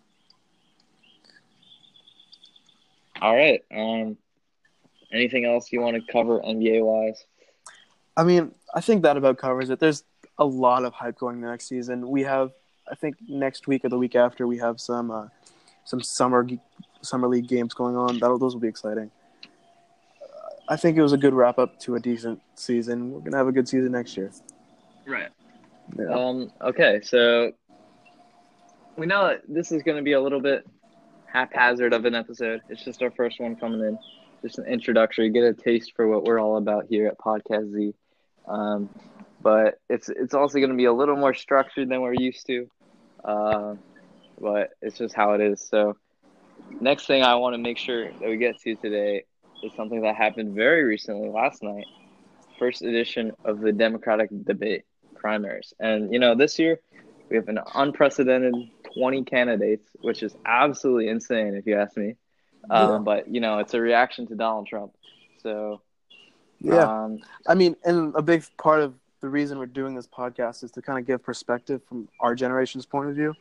All 3.21 3.35
right. 3.35 3.63
Um, 3.75 4.17
anything 5.13 5.45
else 5.45 5.73
you 5.73 5.81
want 5.81 5.97
to 5.97 6.13
cover 6.13 6.41
NBA 6.41 6.85
wise? 6.85 7.25
I 8.17 8.25
mean, 8.25 8.53
I 8.75 8.81
think 8.81 9.03
that 9.03 9.17
about 9.17 9.39
covers 9.39 9.71
it. 9.71 9.81
There's 9.81 10.05
a 10.39 10.45
lot 10.45 10.85
of 10.85 10.93
hype 10.93 11.19
going 11.19 11.41
the 11.41 11.49
next 11.49 11.67
season. 11.69 12.09
We 12.09 12.23
have, 12.23 12.53
I 12.91 12.95
think, 12.95 13.17
next 13.29 13.67
week 13.67 13.85
or 13.85 13.89
the 13.89 13.99
week 13.99 14.15
after, 14.15 14.47
we 14.47 14.59
have 14.59 14.81
some 14.81 15.11
uh, 15.11 15.29
some 15.85 16.01
summer 16.03 16.47
summer 17.03 17.29
league 17.29 17.49
games 17.49 17.73
going 17.75 17.97
on. 17.97 18.19
That'll 18.19 18.39
those 18.39 18.55
will 18.55 18.61
be 18.61 18.69
exciting. 18.69 19.11
I 20.69 20.77
think 20.77 20.97
it 20.97 21.03
was 21.03 21.13
a 21.13 21.19
good 21.19 21.35
wrap 21.35 21.59
up 21.59 21.79
to 21.81 21.97
a 21.97 22.01
decent 22.01 22.41
season. 22.55 23.13
We're 23.13 23.21
gonna 23.21 23.37
have 23.37 23.49
a 23.49 23.53
good 23.53 23.69
season 23.69 23.93
next 23.93 24.17
year. 24.17 24.31
Right. 25.07 25.29
Yeah. 25.99 26.07
Um, 26.07 26.51
okay, 26.63 27.01
so 27.03 27.53
we 28.97 29.07
know 29.07 29.29
that 29.29 29.43
this 29.49 29.73
is 29.73 29.83
going 29.83 29.97
to 29.97 30.03
be 30.03 30.13
a 30.13 30.21
little 30.21 30.41
bit 30.41 30.67
haphazard 31.27 31.93
of 31.93 32.05
an 32.05 32.15
episode. 32.15 32.63
It's 32.69 32.85
just 32.85 33.03
our 33.03 33.11
first 33.11 33.41
one 33.41 33.57
coming 33.57 33.81
in, 33.81 33.99
just 34.43 34.59
an 34.59 34.67
introductory, 34.67 35.31
get 35.31 35.43
a 35.43 35.53
taste 35.53 35.93
for 35.97 36.09
what 36.09 36.25
we're 36.25 36.41
all 36.41 36.57
about 36.57 36.87
here 36.89 37.07
at 37.07 37.19
Podcast 37.19 37.73
Z. 37.73 37.95
Um, 38.47 38.89
but 39.43 39.79
it's 39.91 40.09
it's 40.09 40.35
also 40.35 40.59
going 40.59 40.71
to 40.71 40.77
be 40.77 40.87
a 40.87 40.93
little 40.93 41.17
more 41.17 41.35
structured 41.35 41.89
than 41.89 42.01
we're 42.01 42.15
used 42.15 42.47
to. 42.47 42.71
Uh, 43.25 43.75
but 44.41 44.71
it's 44.81 44.99
just 44.99 45.15
how 45.15 45.33
it 45.33 45.41
is. 45.41 45.61
So, 45.61 45.97
next 46.81 47.07
thing 47.07 47.23
I 47.23 47.35
want 47.37 47.55
to 47.55 47.59
make 47.59 47.79
sure 47.79 48.11
that 48.11 48.29
we 48.29 48.37
get 48.37 48.59
to 48.61 48.75
today 48.77 49.25
is 49.65 49.73
something 49.75 50.03
that 50.03 50.17
happened 50.17 50.55
very 50.55 50.85
recently 50.85 51.29
last 51.29 51.63
night. 51.63 51.87
First 52.59 52.83
edition 52.83 53.33
of 53.45 53.61
the 53.61 53.73
Democratic 53.73 54.31
debate 54.45 54.85
primaries. 55.15 55.75
And, 55.81 56.13
you 56.13 56.19
know, 56.19 56.35
this 56.35 56.59
year 56.59 56.81
we 57.31 57.37
have 57.37 57.49
an 57.49 57.59
unprecedented 57.75 58.55
20 58.95 59.25
candidates, 59.25 59.89
which 60.03 60.23
is 60.23 60.37
absolutely 60.47 61.09
insane 61.09 61.55
if 61.55 61.67
you 61.67 61.77
ask 61.77 61.97
me. 61.97 62.15
Um, 62.71 62.89
Yeah. 62.89 62.99
But, 62.99 63.29
you 63.29 63.41
know, 63.41 63.59
it's 63.59 63.75
a 63.75 63.81
reaction 63.81 64.27
to 64.29 64.35
Donald 64.35 64.67
Trump. 64.67 64.93
So, 65.43 65.81
Yeah. 66.61 66.85
um, 66.85 67.21
I 67.47 67.55
mean, 67.55 67.77
and 67.85 68.15
a 68.15 68.23
big 68.23 68.45
part 68.59 68.81
of 68.81 68.95
the 69.21 69.29
reason 69.29 69.59
we're 69.59 69.67
doing 69.67 69.95
this 69.95 70.07
podcast 70.07 70.63
is 70.63 70.71
to 70.73 70.83
kind 70.83 70.99
of 70.99 71.07
give 71.07 71.23
perspective 71.23 71.83
from 71.89 72.09
our 72.21 72.35
generation's 72.35 72.87
point 72.87 73.09
of 73.09 73.17
view. 73.17 73.35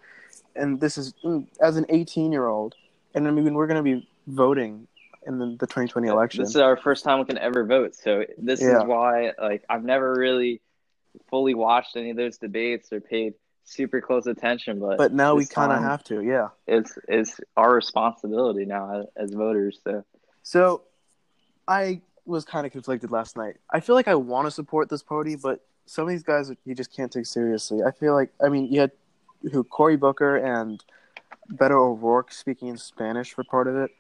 And 0.56 0.80
this 0.80 0.98
is 0.98 1.14
mm, 1.24 1.46
as 1.60 1.78
an 1.78 1.86
18 1.90 2.32
year 2.32 2.48
old, 2.48 2.76
and 3.14 3.28
I 3.28 3.32
mean, 3.32 3.54
we're 3.54 3.68
going 3.68 3.84
to 3.84 3.98
be 3.98 4.08
voting 4.28 4.88
in 5.28 5.40
the, 5.40 5.46
the 5.60 5.68
2020 5.68 6.10
uh, 6.10 6.14
election. 6.14 6.44
This 6.44 6.52
is 6.52 6.58
our 6.58 6.78
first 6.78 7.04
time 7.04 7.20
we 7.20 7.26
can 7.26 7.38
ever 7.38 7.66
vote. 7.66 7.96
So 7.96 8.26
this 8.38 8.62
Yeah. 8.62 8.80
is 8.80 8.86
why 8.86 9.34
like 9.40 9.64
I've 9.70 9.84
never 9.84 10.14
really 10.14 10.62
fully 11.30 11.54
watched 11.54 11.96
any 11.96 12.10
of 12.10 12.18
those 12.18 12.38
debates 12.38 12.92
or 12.92 13.00
paid 13.00 13.34
super 13.66 14.02
close 14.02 14.26
attention, 14.28 14.80
but 14.80 14.98
but 14.98 15.14
now 15.14 15.36
we 15.36 15.46
kind 15.46 15.72
of 15.72 15.80
have 15.80 16.04
to, 16.06 16.22
yeah. 16.22 16.50
it's 16.68 16.98
it's 17.08 17.40
our 17.56 17.74
responsibility 17.74 18.66
now 18.66 19.02
as, 19.02 19.30
as 19.30 19.34
voters. 19.34 19.80
So 19.84 20.04
So 20.42 20.82
I 21.68 22.02
was 22.26 22.46
kind 22.46 22.66
of 22.66 22.72
conflicted 22.72 23.12
last 23.12 23.38
night. 23.38 23.58
I 23.70 23.80
feel 23.80 23.96
like 23.96 24.08
I 24.08 24.16
want 24.16 24.48
to 24.48 24.52
support 24.52 24.90
this 24.90 25.04
party, 25.04 25.36
but 25.36 25.62
some 25.86 26.04
of 26.04 26.10
these 26.10 26.24
guys 26.24 26.52
you 26.66 26.76
just 26.76 26.94
can't 26.96 27.12
take 27.12 27.26
seriously. 27.26 27.84
I 27.84 27.92
feel 27.92 28.14
like, 28.14 28.32
I 28.44 28.50
mean, 28.50 28.72
you 28.72 28.82
had 28.82 28.92
who 29.52 29.64
Cory 29.64 29.98
Booker 29.98 30.38
and 30.38 30.84
Beto 31.54 31.72
O'Rourke 31.72 32.32
speaking 32.32 32.70
in 32.70 32.78
Spanish 32.78 33.34
for 33.34 33.44
part 33.44 33.68
of 33.68 33.76
it. 33.76 33.92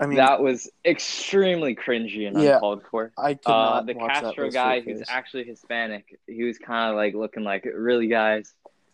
I 0.00 0.06
mean, 0.06 0.16
that 0.16 0.40
was 0.40 0.70
extremely 0.84 1.76
cringy 1.76 2.26
and 2.26 2.40
Yeah. 2.40 2.54
uncalled 2.54 2.82
for. 2.90 3.12
I 3.18 3.38
Uh, 3.44 3.82
the 3.82 3.94
Castro 3.94 4.50
guy, 4.50 4.80
who's 4.80 5.02
actually 5.08 5.44
Hispanic, 5.44 6.18
he 6.26 6.42
was 6.44 6.58
kind 6.58 6.90
of 6.90 6.96
like 6.96 7.14
looking 7.14 7.44
like, 7.44 7.64
really, 7.64 8.06
guys. 8.08 8.52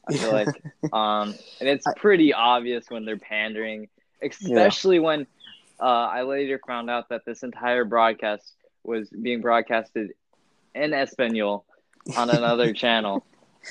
I 0.08 0.16
feel 0.16 0.32
like, 0.32 0.48
um, 0.92 1.34
and 1.60 1.68
it's 1.68 1.86
I- 1.86 1.92
pretty 1.96 2.32
obvious 2.34 2.90
when 2.90 3.04
they're 3.04 3.16
pandering, 3.18 3.88
especially 4.22 4.98
when 4.98 5.26
uh, 5.80 5.84
I 5.84 6.22
later 6.22 6.60
found 6.66 6.90
out 6.90 7.08
that 7.10 7.24
this 7.24 7.42
entire 7.42 7.84
broadcast 7.84 8.54
was 8.82 9.08
being 9.10 9.40
broadcasted 9.42 10.12
in 10.74 10.92
Espanol 10.92 11.64
on 12.16 12.30
another 12.30 12.72
channel. 12.82 13.24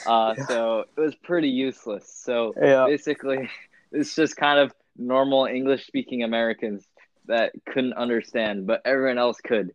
Uh, 0.06 0.36
Yeah. 0.38 0.46
So 0.46 0.80
it 0.96 1.00
was 1.00 1.15
pretty 1.15 1.50
useless. 1.50 2.08
So 2.24 2.54
yeah, 2.62 2.86
basically, 2.86 3.50
it's 3.92 4.15
just 4.15 4.38
kind 4.38 4.60
of 4.60 4.74
normal 4.98 5.46
English 5.46 5.86
speaking 5.88 6.24
Americans 6.24 6.86
that 7.27 7.53
couldn't 7.65 7.94
understand, 7.94 8.67
but 8.67 8.82
everyone 8.86 9.17
else 9.17 9.39
could. 9.41 9.72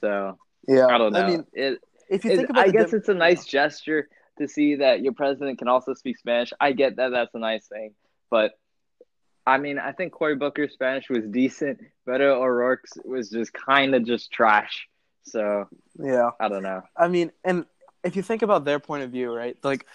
So 0.00 0.38
yeah. 0.66 0.86
I 0.86 0.98
don't 0.98 1.12
know. 1.12 1.20
I 1.20 1.30
mean, 1.30 1.46
it, 1.52 1.80
if 2.08 2.24
you 2.24 2.32
it- 2.32 2.36
think 2.36 2.50
about, 2.50 2.68
I 2.68 2.70
guess 2.70 2.92
it's 2.92 3.08
a 3.08 3.14
nice 3.14 3.44
gesture 3.44 4.08
to 4.38 4.48
see 4.48 4.76
that 4.76 5.02
your 5.02 5.14
president 5.14 5.58
can 5.58 5.68
also 5.68 5.94
speak 5.94 6.18
Spanish. 6.18 6.52
I 6.60 6.72
get 6.72 6.96
that 6.96 7.10
that's 7.10 7.34
a 7.34 7.38
nice 7.38 7.66
thing, 7.66 7.94
but 8.30 8.52
I 9.46 9.58
mean, 9.58 9.78
I 9.78 9.92
think 9.92 10.12
Cory 10.12 10.34
Booker's 10.34 10.72
Spanish 10.72 11.08
was 11.08 11.24
decent. 11.24 11.80
Beto 12.06 12.34
O'Rourke's 12.34 12.92
was 13.04 13.30
just 13.30 13.52
kind 13.52 13.94
of 13.94 14.04
just 14.04 14.32
trash. 14.32 14.88
So 15.22 15.68
yeah. 15.98 16.30
I 16.40 16.48
don't 16.48 16.64
know. 16.64 16.82
I 16.96 17.08
mean, 17.08 17.30
and 17.44 17.64
if 18.02 18.16
you 18.16 18.22
think 18.22 18.42
about 18.42 18.64
their 18.64 18.80
point 18.80 19.04
of 19.04 19.10
view, 19.10 19.32
right? 19.32 19.56
Like 19.62 19.86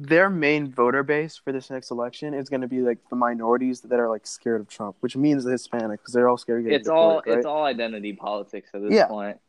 their 0.00 0.30
main 0.30 0.70
voter 0.70 1.02
base 1.02 1.36
for 1.36 1.50
this 1.52 1.70
next 1.70 1.90
election 1.90 2.32
is 2.32 2.48
going 2.48 2.60
to 2.60 2.68
be 2.68 2.82
like 2.82 2.98
the 3.10 3.16
minorities 3.16 3.80
that 3.80 3.98
are 3.98 4.08
like 4.08 4.26
scared 4.26 4.60
of 4.60 4.68
Trump, 4.68 4.94
which 5.00 5.16
means 5.16 5.42
the 5.42 5.50
Hispanic 5.50 6.00
because 6.00 6.14
they're 6.14 6.28
all 6.28 6.38
scared 6.38 6.60
of 6.60 6.64
getting 6.66 6.78
It's 6.78 6.88
all 6.88 7.16
right? 7.26 7.36
it's 7.38 7.46
all 7.46 7.64
identity 7.64 8.12
politics 8.12 8.70
at 8.74 8.82
this 8.82 8.92
Yeah. 8.92 9.06
point. 9.08 9.40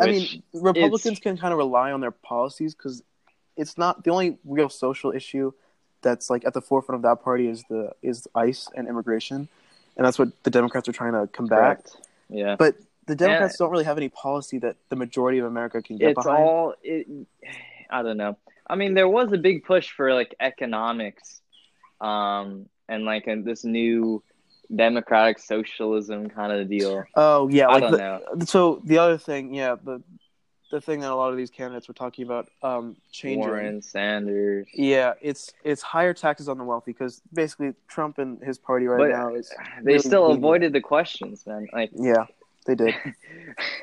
I 0.00 0.06
mean, 0.06 0.42
Republicans 0.54 1.04
it's- 1.04 1.18
can 1.20 1.36
kind 1.36 1.52
of 1.52 1.58
rely 1.58 1.92
on 1.92 2.00
their 2.00 2.12
policies 2.12 2.74
because 2.74 3.02
it's 3.56 3.76
not 3.76 4.02
the 4.04 4.10
only 4.10 4.38
real 4.44 4.70
social 4.70 5.12
issue 5.12 5.52
that's 6.00 6.30
like 6.30 6.46
at 6.46 6.54
the 6.54 6.62
forefront 6.62 6.96
of 6.96 7.02
that 7.02 7.22
party 7.22 7.46
is 7.46 7.62
the 7.68 7.92
is 8.00 8.26
ICE 8.34 8.68
and 8.74 8.88
immigration, 8.88 9.48
and 9.98 10.06
that's 10.06 10.18
what 10.18 10.28
the 10.44 10.50
Democrats 10.50 10.88
are 10.88 10.92
trying 10.92 11.12
to 11.12 11.26
combat. 11.30 11.58
Correct. 11.58 11.96
Yeah. 12.30 12.56
But 12.56 12.76
the 13.04 13.14
Democrats 13.16 13.58
don't 13.58 13.70
really 13.70 13.84
have 13.84 13.98
any 13.98 14.08
policy 14.08 14.56
that 14.60 14.76
the 14.88 14.96
majority 14.96 15.40
of 15.40 15.44
America 15.44 15.82
can 15.82 15.98
get 15.98 16.12
it's 16.12 16.24
behind. 16.24 16.42
all 16.42 16.74
it 16.82 17.06
i 17.90 18.02
don't 18.02 18.16
know 18.16 18.36
i 18.70 18.74
mean 18.76 18.94
there 18.94 19.08
was 19.08 19.32
a 19.32 19.38
big 19.38 19.64
push 19.64 19.90
for 19.90 20.14
like 20.14 20.34
economics 20.40 21.40
um 22.00 22.66
and 22.88 23.04
like 23.04 23.26
a, 23.26 23.36
this 23.42 23.64
new 23.64 24.22
democratic 24.74 25.38
socialism 25.38 26.28
kind 26.30 26.52
of 26.52 26.68
deal 26.68 27.04
oh 27.16 27.48
yeah, 27.48 27.68
i 27.68 27.72
like 27.74 27.82
don't 27.82 27.92
the, 27.92 27.98
know 27.98 28.20
so 28.46 28.80
the 28.84 28.98
other 28.98 29.18
thing, 29.18 29.52
yeah, 29.54 29.74
the 29.82 30.02
the 30.70 30.80
thing 30.80 31.00
that 31.00 31.10
a 31.10 31.14
lot 31.16 31.32
of 31.32 31.36
these 31.36 31.50
candidates 31.50 31.88
were 31.88 31.94
talking 31.94 32.24
about, 32.24 32.48
um, 32.62 32.96
changing. 33.10 33.40
warren 33.40 33.82
sanders 33.82 34.68
Yeah, 34.72 35.14
it's 35.20 35.52
it's 35.64 35.82
higher 35.82 36.14
taxes 36.14 36.48
on 36.48 36.58
the 36.58 36.64
wealthy 36.64 36.92
because 36.92 37.20
basically 37.32 37.74
Trump 37.88 38.18
and 38.18 38.40
his 38.40 38.56
party 38.58 38.86
right 38.86 38.98
But 38.98 39.08
now 39.10 39.34
is 39.34 39.52
they 39.82 39.94
really 39.94 39.98
still 39.98 40.26
avoided 40.30 40.72
the 40.72 40.80
questions 40.80 41.44
man 41.46 41.66
like 41.72 41.90
yeah 41.92 42.26
they 42.66 42.76
did 42.76 42.94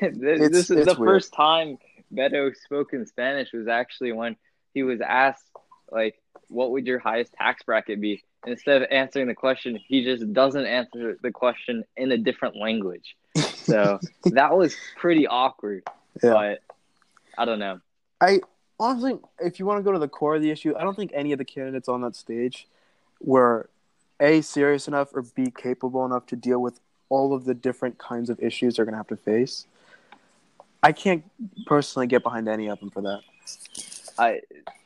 this 0.00 0.70
is 0.70 0.86
the 0.86 0.94
weird. 0.94 0.96
first 0.96 1.34
time 1.34 1.76
beto 2.14 2.56
spoke 2.56 2.94
in 2.94 3.04
spanish 3.04 3.52
was 3.52 3.68
actually 3.68 4.12
when 4.12 4.34
he 4.74 4.82
was 4.82 5.00
asked 5.00 5.44
like 5.90 6.20
what 6.48 6.70
would 6.70 6.86
your 6.86 6.98
highest 6.98 7.32
tax 7.34 7.62
bracket 7.62 8.00
be 8.00 8.22
instead 8.46 8.82
of 8.82 8.88
answering 8.90 9.26
the 9.26 9.34
question 9.34 9.78
he 9.88 10.04
just 10.04 10.32
doesn't 10.32 10.66
answer 10.66 11.18
the 11.22 11.30
question 11.30 11.84
in 11.96 12.12
a 12.12 12.18
different 12.18 12.56
language 12.56 13.16
so 13.54 13.98
that 14.24 14.56
was 14.56 14.74
pretty 14.96 15.26
awkward 15.26 15.82
Yeah. 16.22 16.32
but 16.32 16.58
i 17.36 17.44
don't 17.44 17.58
know 17.58 17.80
I 18.20 18.40
honestly, 18.80 19.16
if 19.38 19.58
you 19.60 19.66
want 19.66 19.78
to 19.78 19.82
go 19.84 19.92
to 19.92 19.98
the 19.98 20.08
core 20.08 20.34
of 20.34 20.42
the 20.42 20.50
issue, 20.50 20.74
I 20.76 20.82
don't 20.82 20.96
think 20.96 21.12
any 21.14 21.30
of 21.30 21.38
the 21.38 21.44
candidates 21.44 21.88
on 21.88 22.00
that 22.00 22.16
stage 22.16 22.66
were 23.20 23.68
a 24.20 24.40
serious 24.40 24.88
enough 24.88 25.10
or 25.14 25.22
b 25.22 25.52
capable 25.56 26.04
enough 26.04 26.26
to 26.26 26.36
deal 26.36 26.60
with 26.60 26.80
all 27.08 27.32
of 27.32 27.44
the 27.44 27.54
different 27.54 27.98
kinds 27.98 28.28
of 28.28 28.40
issues 28.42 28.76
they're 28.76 28.84
going 28.84 28.92
to 28.94 28.98
have 28.98 29.06
to 29.08 29.16
face. 29.16 29.66
I 30.82 30.90
can't 30.92 31.24
personally 31.66 32.06
get 32.06 32.22
behind 32.24 32.48
any 32.48 32.68
of 32.68 32.80
them 32.80 32.90
for 32.90 33.02
that. 33.02 33.20
I 34.18 34.40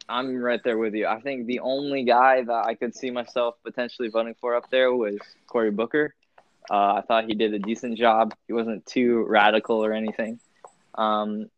i'm 0.09 0.37
right 0.37 0.63
there 0.65 0.79
with 0.79 0.95
you. 0.95 1.07
I 1.07 1.21
think 1.21 1.47
the 1.47 1.61
only 1.61 2.05
guy 2.05 2.43
that 2.43 2.67
i 2.67 2.75
could 2.75 2.95
see 2.95 3.11
myself 3.11 3.57
potentially 3.65 4.09
voting 4.09 4.35
for 4.41 4.55
up 4.55 4.71
there 4.71 4.93
was 4.93 5.19
cory 5.47 5.71
booker. 5.71 6.15
Uh, 6.71 6.95
i 6.95 7.03
thought 7.07 7.25
he 7.25 7.35
did 7.35 7.55
a 7.55 7.59
decent 7.59 7.99
job. 7.99 8.35
He 8.47 8.53
wasn't 8.53 8.85
too 8.87 9.25
radical 9.29 9.85
or 9.85 9.93
anything. 9.93 10.39
Um, 10.95 11.51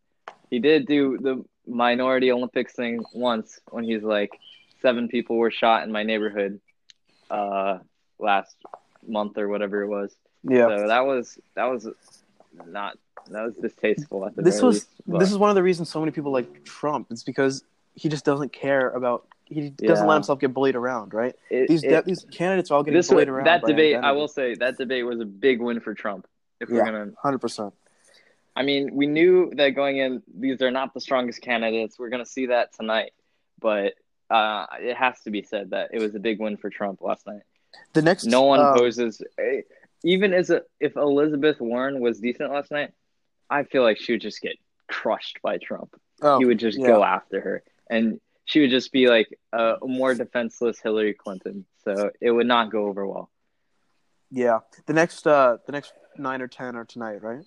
he 0.51 0.59
did 0.59 0.87
do 0.87 1.19
the 1.19 1.45
minority 1.67 2.31
olympics 2.31 2.75
thing 2.75 3.03
once 3.15 3.59
when 3.71 3.85
he's 3.85 4.03
like 4.03 4.31
seven 4.83 5.09
people 5.09 5.37
were 5.37 5.51
shot 5.51 5.83
in 5.83 5.91
my 5.91 6.03
neighborhood 6.03 6.61
uh, 7.31 7.79
last 8.19 8.55
month 9.07 9.39
or 9.39 9.49
whatever 9.49 9.83
it 9.83 9.89
was. 9.89 10.15
Yeah. 10.43 10.69
so 10.69 10.89
that 10.89 11.07
was 11.07 11.39
that 11.55 11.65
was 11.65 11.89
not 12.67 12.99
that 13.31 13.43
was 13.45 13.55
distasteful 13.57 14.27
at 14.27 14.37
the 14.37 14.43
this 14.43 14.61
was 14.61 14.77
least, 14.77 14.89
but- 15.07 15.19
this 15.19 15.31
is 15.31 15.39
one 15.39 15.51
of 15.51 15.57
the 15.57 15.63
reasons 15.63 15.89
so 15.89 16.01
many 16.01 16.13
people 16.13 16.33
like 16.33 16.65
Trump. 16.65 17.09
It's 17.11 17.23
because 17.23 17.65
he 17.95 18.09
just 18.09 18.25
doesn't 18.25 18.53
care 18.53 18.91
about 18.91 19.27
he 19.47 19.69
doesn't 19.71 20.05
Yeah. 20.05 20.09
let 20.09 20.15
himself 20.15 20.41
get 20.41 20.55
bullied 20.55 20.75
around, 20.75 21.13
right? 21.13 21.35
it- 21.51 21.69
These 21.69 21.85
it- 21.85 22.05
these 22.07 22.25
candidates 22.31 22.71
are 22.71 22.75
all 22.77 22.83
getting 22.83 23.01
bullied 23.01 23.29
was- 23.29 23.35
around. 23.35 23.45
that 23.47 23.63
debate 23.65 23.97
i 23.97 24.13
will 24.13 24.29
say 24.29 24.55
that 24.57 24.77
debate 24.79 25.05
was 25.07 25.21
a 25.21 25.25
big 25.27 25.61
win 25.61 25.81
for 25.81 25.93
trump 25.95 26.27
if 26.61 26.69
we're 26.71 26.85
gonna 26.85 27.13
hundred 27.23 27.39
percent. 27.39 27.73
i 28.57 28.63
mean 28.63 28.95
we 28.95 29.07
knew 29.07 29.51
that 29.57 29.71
going 29.71 29.99
in 29.99 30.23
these 30.39 30.61
are 30.63 30.71
not 30.71 30.95
the 30.95 31.01
strongest 31.01 31.41
candidates 31.43 31.99
we're 31.99 32.09
gonna 32.09 32.25
see 32.27 32.47
that 32.47 32.73
tonight 32.73 33.13
but 33.61 33.95
uh, 34.31 34.67
it 34.81 34.97
has 34.97 35.21
to 35.21 35.31
be 35.31 35.43
said 35.43 35.71
that 35.71 35.91
it 35.93 36.01
was 36.01 36.15
a 36.15 36.19
big 36.19 36.41
win 36.41 36.57
for 36.57 36.71
trump 36.71 37.01
last 37.03 37.27
night 37.27 37.43
The 37.93 38.03
next 38.03 38.25
no 38.25 38.43
one 38.43 38.61
um, 38.61 38.75
poses 38.75 39.21
eh, 39.39 39.61
even 40.05 40.33
as 40.33 40.51
a, 40.51 40.63
if 40.79 40.97
elizabeth 40.97 41.61
warren 41.61 42.01
was 42.01 42.21
decent 42.21 42.53
last 42.53 42.71
night 42.71 42.93
i 43.51 43.65
feel 43.65 43.83
like 43.83 43.99
she 43.99 44.13
would 44.13 44.21
just 44.21 44.41
get 44.41 44.57
crushed 44.87 45.41
by 45.43 45.59
trump 45.59 45.95
oh, 46.23 46.39
he 46.39 46.45
would 46.45 46.59
just 46.59 46.79
yeah. 46.79 46.87
go 46.87 47.03
after 47.03 47.41
her 47.41 47.63
and 47.91 48.21
she 48.45 48.61
would 48.61 48.71
just 48.71 48.93
be 48.93 49.09
like 49.09 49.37
a 49.53 49.77
more 49.83 50.15
defenseless 50.15 50.79
hillary 50.79 51.15
clinton 51.15 51.65
so 51.83 52.11
it 52.21 52.31
would 52.31 52.47
not 52.47 52.71
go 52.71 52.87
over 52.87 53.07
well 53.07 53.31
Yeah, 54.31 54.61
the 54.87 54.93
next 54.93 55.27
uh 55.27 55.59
the 55.67 55.73
next 55.73 55.93
nine 56.19 56.43
or 56.43 56.49
ten 56.49 56.77
are 56.77 56.85
tonight, 56.85 57.23
right? 57.23 57.45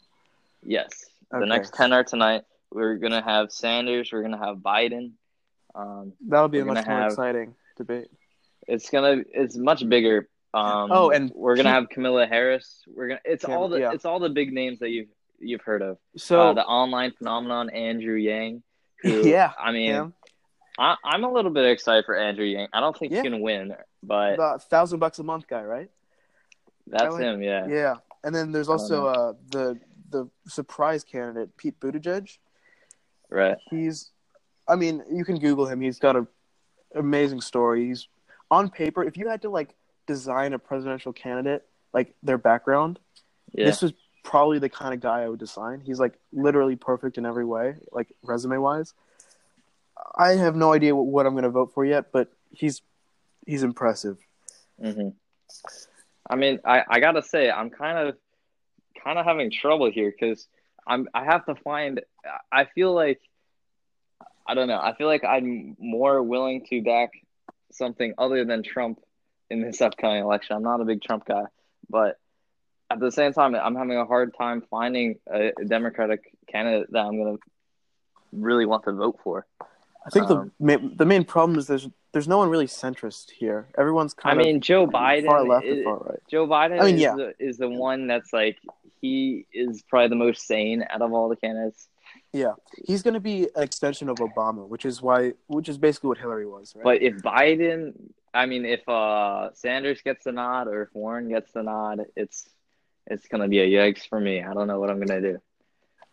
Yes. 0.64 1.06
The 1.32 1.46
next 1.46 1.74
10 1.74 1.94
are 1.94 2.04
tonight. 2.04 2.44
We're 2.72 2.96
going 2.96 3.12
to 3.12 3.22
have 3.22 3.52
Sanders. 3.52 4.12
We're 4.12 4.22
going 4.22 4.38
to 4.40 4.46
have 4.46 4.58
Biden. 4.58 5.12
Um, 5.76 6.14
That'll 6.26 6.48
be 6.48 6.60
a 6.60 6.66
much 6.66 6.86
more 6.86 6.96
have- 6.96 7.12
exciting 7.12 7.56
debate. 7.78 8.08
it's 8.68 8.90
going 8.90 9.24
to, 9.24 9.30
it's 9.34 9.56
much 9.58 9.88
bigger. 9.88 10.30
Um, 10.54 10.90
Oh, 10.92 11.10
and 11.12 11.32
we're 11.36 11.56
Pete- 11.66 11.74
have 11.74 11.90
Camilla 11.90 12.26
Harris. 12.26 12.84
We're 12.88 13.10
to, 13.10 13.20
it's 13.26 13.46
Cam- 13.46 13.58
all 13.58 13.68
the, 13.70 13.80
yeah. 13.80 13.92
it's 13.94 14.06
all 14.06 14.20
the 14.20 14.30
big 14.30 14.54
names 14.54 14.80
that 14.80 14.90
you've, 14.90 15.10
you've 15.40 15.62
heard 15.62 15.82
of. 15.82 15.98
So 16.16 16.40
uh, 16.50 16.54
the 16.54 16.64
online 16.66 17.12
phenomenon, 17.12 17.70
Andrew 17.70 18.16
Yang, 18.16 18.64
who, 19.02 19.22
yeah, 19.28 19.52
I 19.60 19.72
mean, 19.72 20.14
I, 20.80 20.96
I'm 21.04 21.24
a 21.24 21.32
little 21.32 21.52
bit 21.52 21.66
excited 21.70 22.06
for 22.06 22.16
Andrew 22.16 22.46
Yang. 22.46 22.68
I 22.74 22.80
don't 22.80 22.98
think 22.98 23.12
Yeah. 23.12 23.18
he's 23.22 23.24
gonna 23.32 23.42
win, 23.44 23.76
but 24.04 24.38
The 24.38 24.60
thousand 24.70 25.00
bucks 25.00 25.20
a 25.20 25.24
month 25.24 25.48
guy, 25.48 25.64
right? 25.64 25.90
that's 26.90 27.18
him. 27.18 27.42
Yeah. 27.44 27.68
Yeah. 27.68 27.96
And 28.24 28.34
then 28.34 28.52
there's 28.54 28.70
also 28.70 29.08
uh, 29.08 29.34
the 29.52 29.78
the 30.10 30.30
surprise 30.48 31.04
candidate, 31.04 31.56
Pete 31.58 31.78
Buttigieg. 31.82 32.38
Right. 33.30 33.58
He's, 33.70 34.12
I 34.70 34.76
mean, 34.78 35.04
you 35.12 35.26
can 35.26 35.38
Google 35.38 35.66
him. 35.68 35.82
He's 35.82 36.00
got 36.00 36.16
a 36.16 36.26
amazing 36.96 37.42
story. 37.42 37.88
He's 37.88 38.08
on 38.50 38.70
paper. 38.70 39.04
If 39.04 39.18
you 39.18 39.28
had 39.28 39.42
to 39.42 39.50
like 39.50 39.76
design 40.08 40.54
a 40.54 40.60
presidential 40.60 41.14
candidate, 41.14 41.66
like 41.94 42.16
their 42.24 42.38
background, 42.38 43.00
Yeah. 43.54 43.66
this 43.66 43.84
is 43.84 43.94
probably 44.24 44.60
the 44.60 44.70
kind 44.70 44.94
of 44.94 45.00
guy 45.00 45.22
I 45.22 45.30
would 45.30 45.40
design. 45.40 45.82
He's 45.86 46.00
like 46.00 46.14
literally 46.34 46.76
perfect 46.76 47.18
in 47.18 47.26
every 47.26 47.46
way, 47.46 47.76
like 47.92 48.08
resume 48.24 48.58
wise. 48.58 48.94
I 50.16 50.32
have 50.34 50.56
no 50.56 50.74
idea 50.74 50.96
what, 50.96 51.06
what 51.06 51.26
I'm 51.26 51.34
going 51.34 51.44
to 51.44 51.50
vote 51.50 51.74
for 51.74 51.86
yet, 51.86 52.12
but 52.12 52.32
he's 52.52 52.82
he's 53.46 53.64
impressive. 53.64 54.18
hmm 54.82 55.10
I 56.30 56.36
mean, 56.36 56.60
I, 56.66 56.84
I 56.90 57.00
gotta 57.00 57.22
say, 57.22 57.50
I'm 57.50 57.70
kind 57.70 57.98
of 58.10 58.18
kind 59.02 59.18
of 59.18 59.26
having 59.26 59.50
trouble 59.50 59.90
here 59.90 60.12
because 60.12 60.46
I'm 60.86 61.08
I 61.14 61.24
have 61.24 61.46
to 61.46 61.56
find. 61.56 62.02
I 62.52 62.66
feel 62.66 62.94
like 62.94 63.22
I 64.46 64.54
don't 64.54 64.68
know. 64.68 64.80
I 64.80 64.94
feel 64.96 65.08
like 65.08 65.24
I'm 65.24 65.78
more 65.80 66.22
willing 66.22 66.66
to 66.70 66.82
back 66.82 67.12
something 67.72 68.14
other 68.18 68.44
than 68.44 68.62
Trump 68.64 69.00
in 69.50 69.62
this 69.62 69.82
upcoming 69.82 70.22
election. 70.22 70.56
I'm 70.56 70.64
not 70.64 70.82
a 70.82 70.86
big 70.86 71.02
Trump 71.02 71.26
guy, 71.26 71.44
but 71.90 72.20
at 72.90 73.00
the 73.00 73.12
same 73.12 73.34
time, 73.34 73.56
I'm 73.56 73.76
having 73.76 73.98
a 73.98 74.06
hard 74.06 74.34
time 74.38 74.64
finding 74.70 75.20
a, 75.32 75.52
Democratic 75.68 76.32
candidate 76.48 76.92
that 76.92 77.00
I'm 77.00 77.18
gonna 77.18 77.38
really 78.32 78.66
want 78.66 78.84
to 78.86 78.94
vote 78.94 79.20
for. 79.24 79.46
I 80.06 80.10
think 80.10 80.30
Um, 80.30 80.52
the 80.60 80.78
the 80.96 81.06
main 81.06 81.26
problem 81.26 81.60
is 81.60 81.68
there's 81.68 81.90
there's 82.14 82.28
no 82.28 82.38
one 82.38 82.50
really 82.50 82.68
centrist 82.68 83.32
here. 83.32 83.68
Everyone's 83.78 84.14
kind 84.14 84.40
of. 84.40 84.46
I 84.46 84.48
mean, 84.48 84.62
Joe 84.62 84.88
Biden 84.88 85.26
far 85.26 85.44
left 85.44 85.66
is, 85.66 85.84
far 85.84 85.98
right. 85.98 86.20
Joe 86.30 86.48
Biden 86.48 86.80
I 86.80 86.86
mean, 86.86 86.96
is, 86.96 87.02
yeah. 87.02 87.16
the, 87.16 87.34
is 87.40 87.58
the 87.58 87.70
one 87.70 88.08
that's 88.08 88.32
like 88.32 88.58
he 89.02 89.46
is 89.54 89.84
probably 89.84 90.08
the 90.08 90.16
most 90.16 90.48
sane 90.48 90.86
out 90.90 91.02
of 91.02 91.14
all 91.14 91.30
the 91.30 91.36
candidates. 91.36 91.88
Yeah, 92.34 92.54
he's 92.86 93.04
going 93.04 93.14
to 93.14 93.20
be 93.20 93.50
an 93.56 93.64
extension 93.64 94.10
of 94.10 94.18
Obama, 94.18 94.68
which 94.68 94.86
is 94.86 95.02
why 95.02 95.34
which 95.48 95.70
is 95.70 95.78
basically 95.78 96.10
what 96.10 96.18
Hillary 96.18 96.48
was, 96.48 96.74
right? 96.76 96.84
But 96.84 97.02
if 97.02 97.16
Biden, 97.18 97.94
I 98.38 98.46
mean, 98.46 98.66
if 98.66 98.88
uh, 98.88 99.50
Sanders 99.54 100.02
gets 100.04 100.26
the 100.26 100.32
nod 100.32 100.68
or 100.68 100.84
if 100.84 100.90
Warren 100.94 101.28
gets 101.28 101.52
the 101.52 101.64
nod, 101.64 102.02
it's 102.16 102.48
it's 103.08 103.28
gonna 103.28 103.48
be 103.48 103.60
a 103.60 103.68
yikes 103.68 104.08
for 104.08 104.20
me. 104.20 104.44
I 104.44 104.54
don't 104.54 104.68
know 104.68 104.80
what 104.80 104.92
I'm 104.92 105.00
gonna 105.00 105.22
do. 105.22 105.40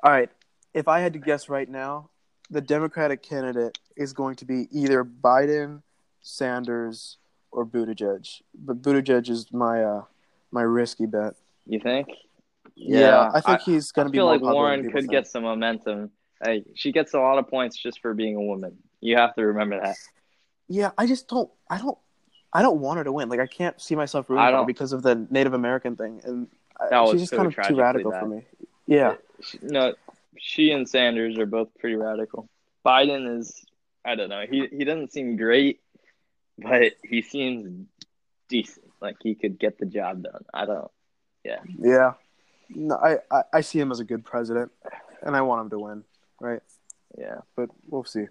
All 0.02 0.10
right, 0.10 0.30
if 0.72 0.88
I 0.88 1.00
had 1.00 1.12
to 1.12 1.18
guess 1.18 1.50
right 1.50 1.68
now, 1.68 2.08
the 2.50 2.62
Democratic 2.62 3.22
candidate 3.22 3.78
is 3.96 4.14
going 4.14 4.36
to 4.36 4.46
be 4.46 4.68
either 4.70 5.04
Biden, 5.04 5.82
Sanders, 6.22 7.18
or 7.50 7.66
Buttigieg. 7.66 8.40
But 8.54 8.80
Buttigieg 8.80 9.28
is 9.28 9.52
my 9.52 9.84
uh 9.84 10.02
my 10.50 10.62
risky 10.62 11.04
bet. 11.04 11.34
You 11.66 11.80
think? 11.80 12.08
Yeah, 12.74 13.30
I 13.34 13.40
think 13.40 13.60
he's 13.60 13.92
going 13.92 14.06
to 14.06 14.10
be 14.10 14.18
I 14.18 14.20
feel 14.20 14.26
like 14.26 14.40
Warren 14.40 14.82
could 14.84 15.02
think. 15.02 15.10
get 15.10 15.26
some 15.26 15.42
momentum. 15.42 16.10
Like, 16.44 16.64
she 16.74 16.90
gets 16.90 17.14
a 17.14 17.20
lot 17.20 17.38
of 17.38 17.48
points 17.48 17.76
just 17.76 18.00
for 18.00 18.14
being 18.14 18.36
a 18.36 18.42
woman. 18.42 18.76
You 19.00 19.16
have 19.16 19.34
to 19.36 19.42
remember 19.46 19.80
that. 19.80 19.96
Yeah, 20.68 20.90
I 20.98 21.06
just 21.06 21.28
don't. 21.28 21.50
I 21.70 21.78
don't. 21.78 21.98
I 22.54 22.62
don't 22.62 22.80
want 22.80 22.98
her 22.98 23.04
to 23.04 23.12
win. 23.12 23.28
Like 23.28 23.40
I 23.40 23.46
can't 23.46 23.80
see 23.80 23.94
myself 23.96 24.30
rooting 24.30 24.46
for 24.46 24.58
her 24.58 24.64
because 24.64 24.92
of 24.92 25.02
the 25.02 25.26
Native 25.30 25.52
American 25.54 25.96
thing, 25.96 26.20
and 26.24 26.48
I- 26.80 27.00
was 27.00 27.10
she's 27.12 27.20
just 27.22 27.30
so 27.30 27.36
kind 27.38 27.48
of 27.48 27.66
too 27.66 27.76
radical 27.76 28.10
bad. 28.12 28.20
for 28.20 28.26
me. 28.28 28.42
Yeah, 28.86 29.14
She, 29.40 29.58
no, 29.62 29.94
she 30.38 30.70
and 30.70 30.88
Sanders 30.88 31.38
are 31.38 31.46
both 31.46 31.68
pretty 31.78 31.96
radical. 31.96 32.48
Biden 32.84 33.38
is, 33.38 33.64
I 34.04 34.14
don't 34.14 34.28
know. 34.28 34.44
He 34.48 34.66
he 34.70 34.84
doesn't 34.84 35.12
seem 35.12 35.36
great, 35.36 35.80
but 36.58 36.92
he 37.02 37.22
seems 37.22 37.86
decent. 38.48 38.86
Like 39.00 39.16
he 39.22 39.34
could 39.34 39.58
get 39.58 39.78
the 39.78 39.86
job 39.86 40.22
done. 40.22 40.44
I 40.52 40.66
don't. 40.66 40.90
Yeah. 41.44 41.60
Yeah. 41.78 42.12
No, 42.70 42.96
I, 42.96 43.18
I 43.30 43.42
I 43.54 43.60
see 43.62 43.78
him 43.80 43.90
as 43.90 44.00
a 44.00 44.04
good 44.04 44.24
president, 44.24 44.70
and 45.22 45.34
I 45.36 45.40
want 45.42 45.62
him 45.62 45.70
to 45.70 45.78
win. 45.78 46.04
Right, 46.40 46.60
Yeah. 47.18 47.40
but 47.56 47.70
we'll 47.88 48.04
see. 48.04 48.26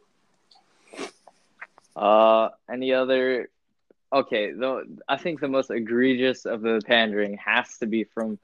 Uh, 1.95 2.49
any 2.69 2.93
other? 2.93 3.49
Okay, 4.13 4.51
though 4.51 4.83
I 5.09 5.17
think 5.17 5.39
the 5.39 5.47
most 5.47 5.71
egregious 5.71 6.45
of 6.45 6.61
the 6.61 6.81
pandering 6.85 7.35
has 7.43 7.77
to 7.79 7.87
be 7.87 8.03
from 8.03 8.37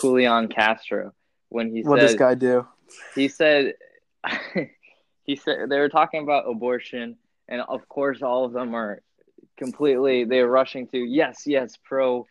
Julian 0.00 0.48
Castro 0.48 1.12
when 1.48 1.74
he 1.74 1.82
What 1.82 2.00
said 2.00 2.08
this 2.10 2.16
guy 2.16 2.34
do? 2.34 2.66
he 3.14 3.28
said 3.28 3.74
he 5.24 5.36
said 5.36 5.70
they 5.70 5.78
were 5.78 5.88
talking 5.88 6.22
about 6.22 6.48
abortion 6.48 7.16
and 7.48 7.62
of 7.62 7.88
course 7.88 8.22
all 8.22 8.44
of 8.44 8.52
them 8.52 8.74
are 8.74 9.00
completely 9.56 10.24
they're 10.24 10.46
rushing 10.46 10.86
to 10.88 10.98
yes 10.98 11.44
yes 11.46 11.76
pro 11.82 12.26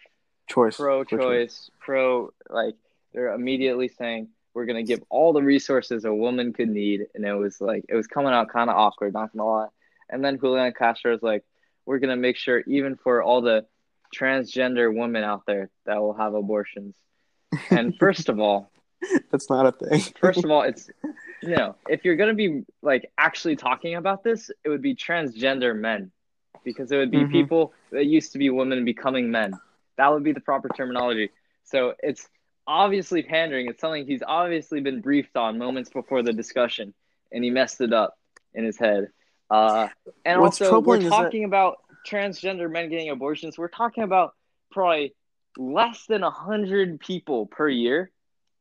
Choice. 0.48 0.76
pro 0.78 1.04
choice, 1.04 1.72
pro 1.80 2.32
like 2.50 2.76
they're 3.14 3.34
immediately 3.34 3.88
saying 3.88 4.28
we're 4.54 4.66
going 4.66 4.86
to 4.86 4.88
give 4.88 5.02
all 5.10 5.34
the 5.34 5.42
resources 5.42 6.06
a 6.06 6.14
woman 6.14 6.54
could 6.54 6.70
need 6.70 7.08
and 7.16 7.26
it 7.26 7.34
was 7.34 7.60
like 7.60 7.86
it 7.90 7.96
was 7.96 8.08
coming 8.08 8.34
out 8.34 8.50
kind 8.50 8.70
of 8.70 8.76
awkward 8.76 9.14
not 9.14 9.32
gonna 9.36 9.50
lie 9.50 9.68
and 10.10 10.24
then 10.24 10.38
Julian 10.40 10.74
Castro 10.74 11.16
is 11.16 11.24
like 11.24 11.44
we're 11.86 12.00
going 12.00 12.10
to 12.10 12.16
make 12.16 12.38
sure 12.38 12.60
even 12.68 12.96
for 12.96 13.22
all 13.22 13.42
the 13.42 13.66
transgender 14.16 14.96
women 14.96 15.24
out 15.24 15.44
there 15.48 15.70
that 15.86 16.00
will 16.00 16.14
have 16.14 16.36
abortions 16.36 16.94
and 17.72 17.98
first 18.00 18.30
of 18.30 18.40
all 18.40 18.70
That's 19.32 19.50
not 19.50 19.66
a 19.66 19.72
thing. 19.72 20.02
First 20.22 20.44
of 20.46 20.52
all, 20.52 20.62
it's 20.72 20.90
you 21.42 21.56
know, 21.58 21.76
if 21.90 22.06
you're 22.06 22.16
gonna 22.16 22.34
be 22.34 22.64
like 22.82 23.12
actually 23.18 23.58
talking 23.58 23.96
about 23.96 24.24
this, 24.24 24.50
it 24.64 24.70
would 24.70 24.82
be 24.82 24.96
transgender 24.96 25.78
men, 25.78 26.10
because 26.64 26.90
it 26.92 26.96
would 26.98 27.12
be 27.12 27.26
Mhm. 27.26 27.32
people 27.32 27.74
that 27.92 28.06
used 28.06 28.32
to 28.32 28.38
be 28.38 28.50
women 28.50 28.86
becoming 28.86 29.30
men. 29.30 29.54
That 29.98 30.08
would 30.14 30.24
be 30.24 30.32
the 30.32 30.40
proper 30.40 30.70
terminology. 30.70 31.32
So 31.66 31.96
it's 32.02 32.30
obviously 32.66 33.24
pandering. 33.24 33.68
It's 33.68 33.82
something 33.82 34.06
he's 34.06 34.24
obviously 34.26 34.80
been 34.80 35.02
briefed 35.02 35.36
on 35.36 35.58
moments 35.58 35.90
before 35.90 36.24
the 36.24 36.32
discussion, 36.32 36.94
and 37.34 37.44
he 37.44 37.50
messed 37.50 37.82
it 37.82 37.92
up 37.92 38.18
in 38.54 38.64
his 38.64 38.78
head. 38.78 39.10
Uh, 39.54 39.88
and 40.26 40.42
What's 40.42 40.60
also, 40.60 40.80
we're 40.80 40.98
is 40.98 41.04
that- 41.04 41.10
talking 41.12 41.44
about 41.44 41.78
transgender 42.08 42.70
men 42.72 42.90
getting 42.90 43.10
abortions. 43.10 43.58
We're 43.58 43.68
talking 43.68 44.04
about 44.04 44.34
probably 44.72 45.14
less 45.58 46.06
than 46.08 46.24
a 46.24 46.32
hundred 46.32 47.00
people 47.00 47.46
per 47.46 47.70
year. 47.70 48.10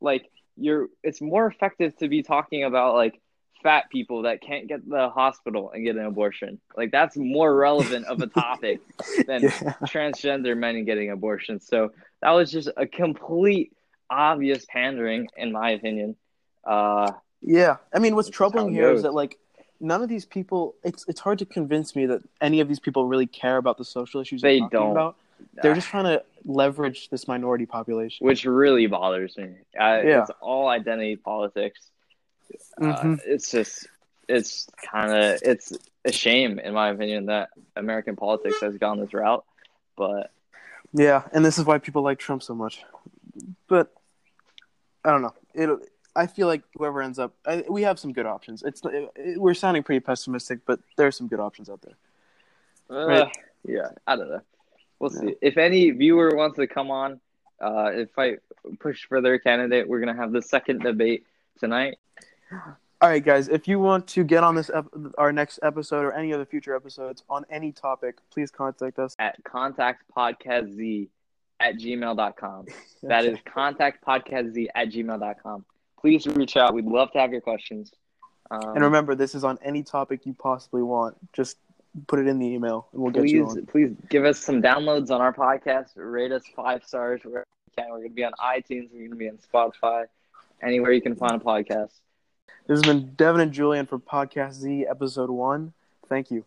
Like 0.00 0.28
you're, 0.56 0.88
it's 1.02 1.22
more 1.22 1.46
effective 1.46 1.96
to 1.98 2.08
be 2.08 2.22
talking 2.22 2.64
about 2.64 2.94
like 2.94 3.18
fat 3.62 3.84
people 3.90 4.22
that 4.22 4.42
can't 4.42 4.68
get 4.68 4.86
the 4.86 5.08
hospital 5.08 5.70
and 5.70 5.82
get 5.82 5.96
an 5.96 6.04
abortion. 6.04 6.60
Like 6.76 6.90
that's 6.92 7.16
more 7.16 7.54
relevant 7.54 8.04
of 8.06 8.20
a 8.20 8.26
topic 8.42 8.80
than 9.26 9.44
yeah. 9.44 9.50
transgender 9.86 10.54
men 10.56 10.84
getting 10.84 11.10
abortions. 11.10 11.66
So 11.66 11.92
that 12.20 12.32
was 12.32 12.50
just 12.52 12.68
a 12.76 12.86
complete 12.86 13.72
obvious 14.10 14.66
pandering, 14.68 15.28
in 15.38 15.52
my 15.52 15.70
opinion. 15.70 16.16
Uh, 16.66 17.12
Yeah, 17.40 17.76
I 17.94 17.98
mean, 17.98 18.14
what's 18.14 18.28
troubling 18.28 18.72
here 18.74 18.92
is 18.92 19.04
that 19.04 19.14
like 19.14 19.38
none 19.82 20.02
of 20.02 20.08
these 20.08 20.24
people. 20.24 20.74
It's 20.82 21.04
it's 21.08 21.20
hard 21.20 21.38
to 21.40 21.44
convince 21.44 21.94
me 21.94 22.06
that 22.06 22.22
any 22.40 22.60
of 22.60 22.68
these 22.68 22.80
people 22.80 23.06
really 23.06 23.26
care 23.26 23.58
about 23.58 23.76
the 23.76 23.84
social 23.84 24.20
issues 24.20 24.40
They 24.40 24.60
don't. 24.60 24.92
about. 24.92 25.16
They're 25.60 25.74
just 25.74 25.88
trying 25.88 26.04
to 26.04 26.22
leverage 26.44 27.10
this 27.10 27.26
minority 27.28 27.66
population. 27.66 28.24
which 28.26 28.44
really 28.44 28.86
bothers 28.86 29.36
me. 29.36 29.56
Uh, 29.78 30.00
Yeah. 30.04 30.22
It's 30.22 30.30
all 30.40 30.68
identity 30.68 31.16
politics. 31.16 31.90
Uh, 32.80 33.02
Mhm. 33.02 33.20
it's 33.26 33.50
just, 33.50 33.88
it's 34.28 34.68
kind 34.90 35.10
of, 35.10 35.40
it's 35.42 35.72
a 36.04 36.12
shame, 36.12 36.58
in 36.60 36.74
my 36.74 36.90
opinion, 36.90 37.26
that 37.26 37.50
American 37.76 38.14
politics 38.14 38.60
has 38.60 38.76
gone 38.78 39.00
this 39.00 39.12
route. 39.12 39.44
But 39.96 40.30
Yeah, 40.92 41.22
and 41.32 41.44
this 41.44 41.58
is 41.58 41.64
why 41.64 41.78
people 41.78 42.02
like 42.02 42.18
Trump 42.18 42.42
so 42.42 42.54
much. 42.54 42.84
But 43.66 43.92
I 45.04 45.10
don't 45.10 45.22
know. 45.22 45.34
It. 45.54 45.91
I 46.14 46.26
feel 46.26 46.46
like 46.46 46.62
whoever 46.76 47.00
ends 47.02 47.18
up, 47.18 47.32
I, 47.46 47.64
we 47.68 47.82
have 47.82 47.98
some 47.98 48.12
good 48.12 48.26
options. 48.26 48.62
It's 48.62 48.82
it, 48.84 49.40
we're 49.40 49.54
sounding 49.54 49.82
pretty 49.82 50.00
pessimistic, 50.00 50.60
but 50.66 50.80
there 50.96 51.06
are 51.06 51.12
some 51.12 51.26
good 51.28 51.40
options 51.40 51.70
out 51.70 51.80
there. 51.82 51.96
uh, 52.90 53.06
Right. 53.06 53.36
yeah, 53.64 53.88
I 54.06 54.16
don't 54.16 54.28
know. 54.28 54.42
We'll 54.98 55.12
Yeah. 55.14 55.20
see. 55.20 55.34
If 55.40 55.56
any 55.56 55.90
viewer 55.90 56.32
wants 56.36 56.56
to 56.56 56.66
come 56.66 56.90
on, 56.90 57.20
uh, 57.60 57.90
if 57.94 58.10
I 58.18 58.36
push 58.78 59.04
for 59.06 59.20
their 59.20 59.38
candidate, 59.38 59.88
we're 59.88 60.00
gonna 60.00 60.14
have 60.16 60.32
the 60.32 60.42
second 60.42 60.80
debate 60.82 61.24
tonight. 61.58 61.98
All 63.00 63.08
right, 63.08 63.24
guys. 63.24 63.48
If 63.48 63.66
you 63.66 63.80
want 63.80 64.06
to 64.08 64.22
get 64.22 64.44
on 64.44 64.54
this 64.54 64.70
ep- 64.72 64.86
our 65.18 65.32
next 65.32 65.58
episode 65.62 66.04
or 66.04 66.12
any 66.12 66.32
other 66.32 66.44
future 66.44 66.76
episodes 66.76 67.24
on 67.28 67.44
any 67.50 67.72
topic, 67.72 68.16
please 68.30 68.50
contact 68.50 68.98
us. 68.98 69.16
at 69.18 69.42
contactpodcastz 69.42 71.08
at 71.60 71.76
gmail.com. 71.76 72.66
That 73.02 73.24
is 73.24 73.38
contactpodcastz 73.38 74.68
at 74.74 74.88
gmail.com. 74.90 75.64
Please 76.02 76.26
reach 76.26 76.56
out. 76.56 76.74
We'd 76.74 76.84
love 76.84 77.10
to 77.12 77.18
have 77.18 77.32
your 77.32 77.40
questions. 77.40 77.92
Um, 78.50 78.60
And 78.74 78.84
remember, 78.84 79.14
this 79.14 79.34
is 79.34 79.44
on 79.44 79.58
any 79.62 79.82
topic 79.82 80.26
you 80.26 80.34
possibly 80.34 80.82
want. 80.82 81.16
Just 81.32 81.56
put 82.06 82.18
it 82.18 82.26
in 82.26 82.38
the 82.38 82.46
email, 82.46 82.88
and 82.92 83.02
we'll 83.02 83.12
get 83.12 83.28
you 83.28 83.44
please, 83.44 83.56
on. 83.56 83.66
please 83.66 83.96
give 84.10 84.24
us 84.24 84.38
some 84.38 84.60
downloads 84.60 85.10
on 85.10 85.20
our 85.20 85.32
podcast. 85.32 85.90
Rate 85.94 86.32
us 86.32 86.42
five 86.54 86.84
stars 86.84 87.20
wherever 87.22 87.46
you 87.66 87.72
can. 87.82 87.90
We're 87.90 87.98
going 87.98 88.10
to 88.10 88.14
be 88.14 88.24
on 88.24 88.32
iTunes. 88.40 88.90
We're 88.92 89.08
going 89.08 89.10
to 89.10 89.16
be 89.16 89.28
on 89.28 89.38
Spotify. 89.38 90.06
Anywhere 90.60 90.92
you 90.92 91.02
can 91.02 91.16
find 91.16 91.32
a 91.32 91.38
podcast. 91.38 91.90
This 92.66 92.78
has 92.78 92.82
been 92.82 93.14
Devin 93.14 93.40
and 93.40 93.52
Julian 93.52 93.86
for 93.86 93.98
Podcast 93.98 94.52
Z, 94.54 94.86
Episode 94.88 95.30
One. 95.30 95.72
Thank 96.08 96.30
you. 96.30 96.44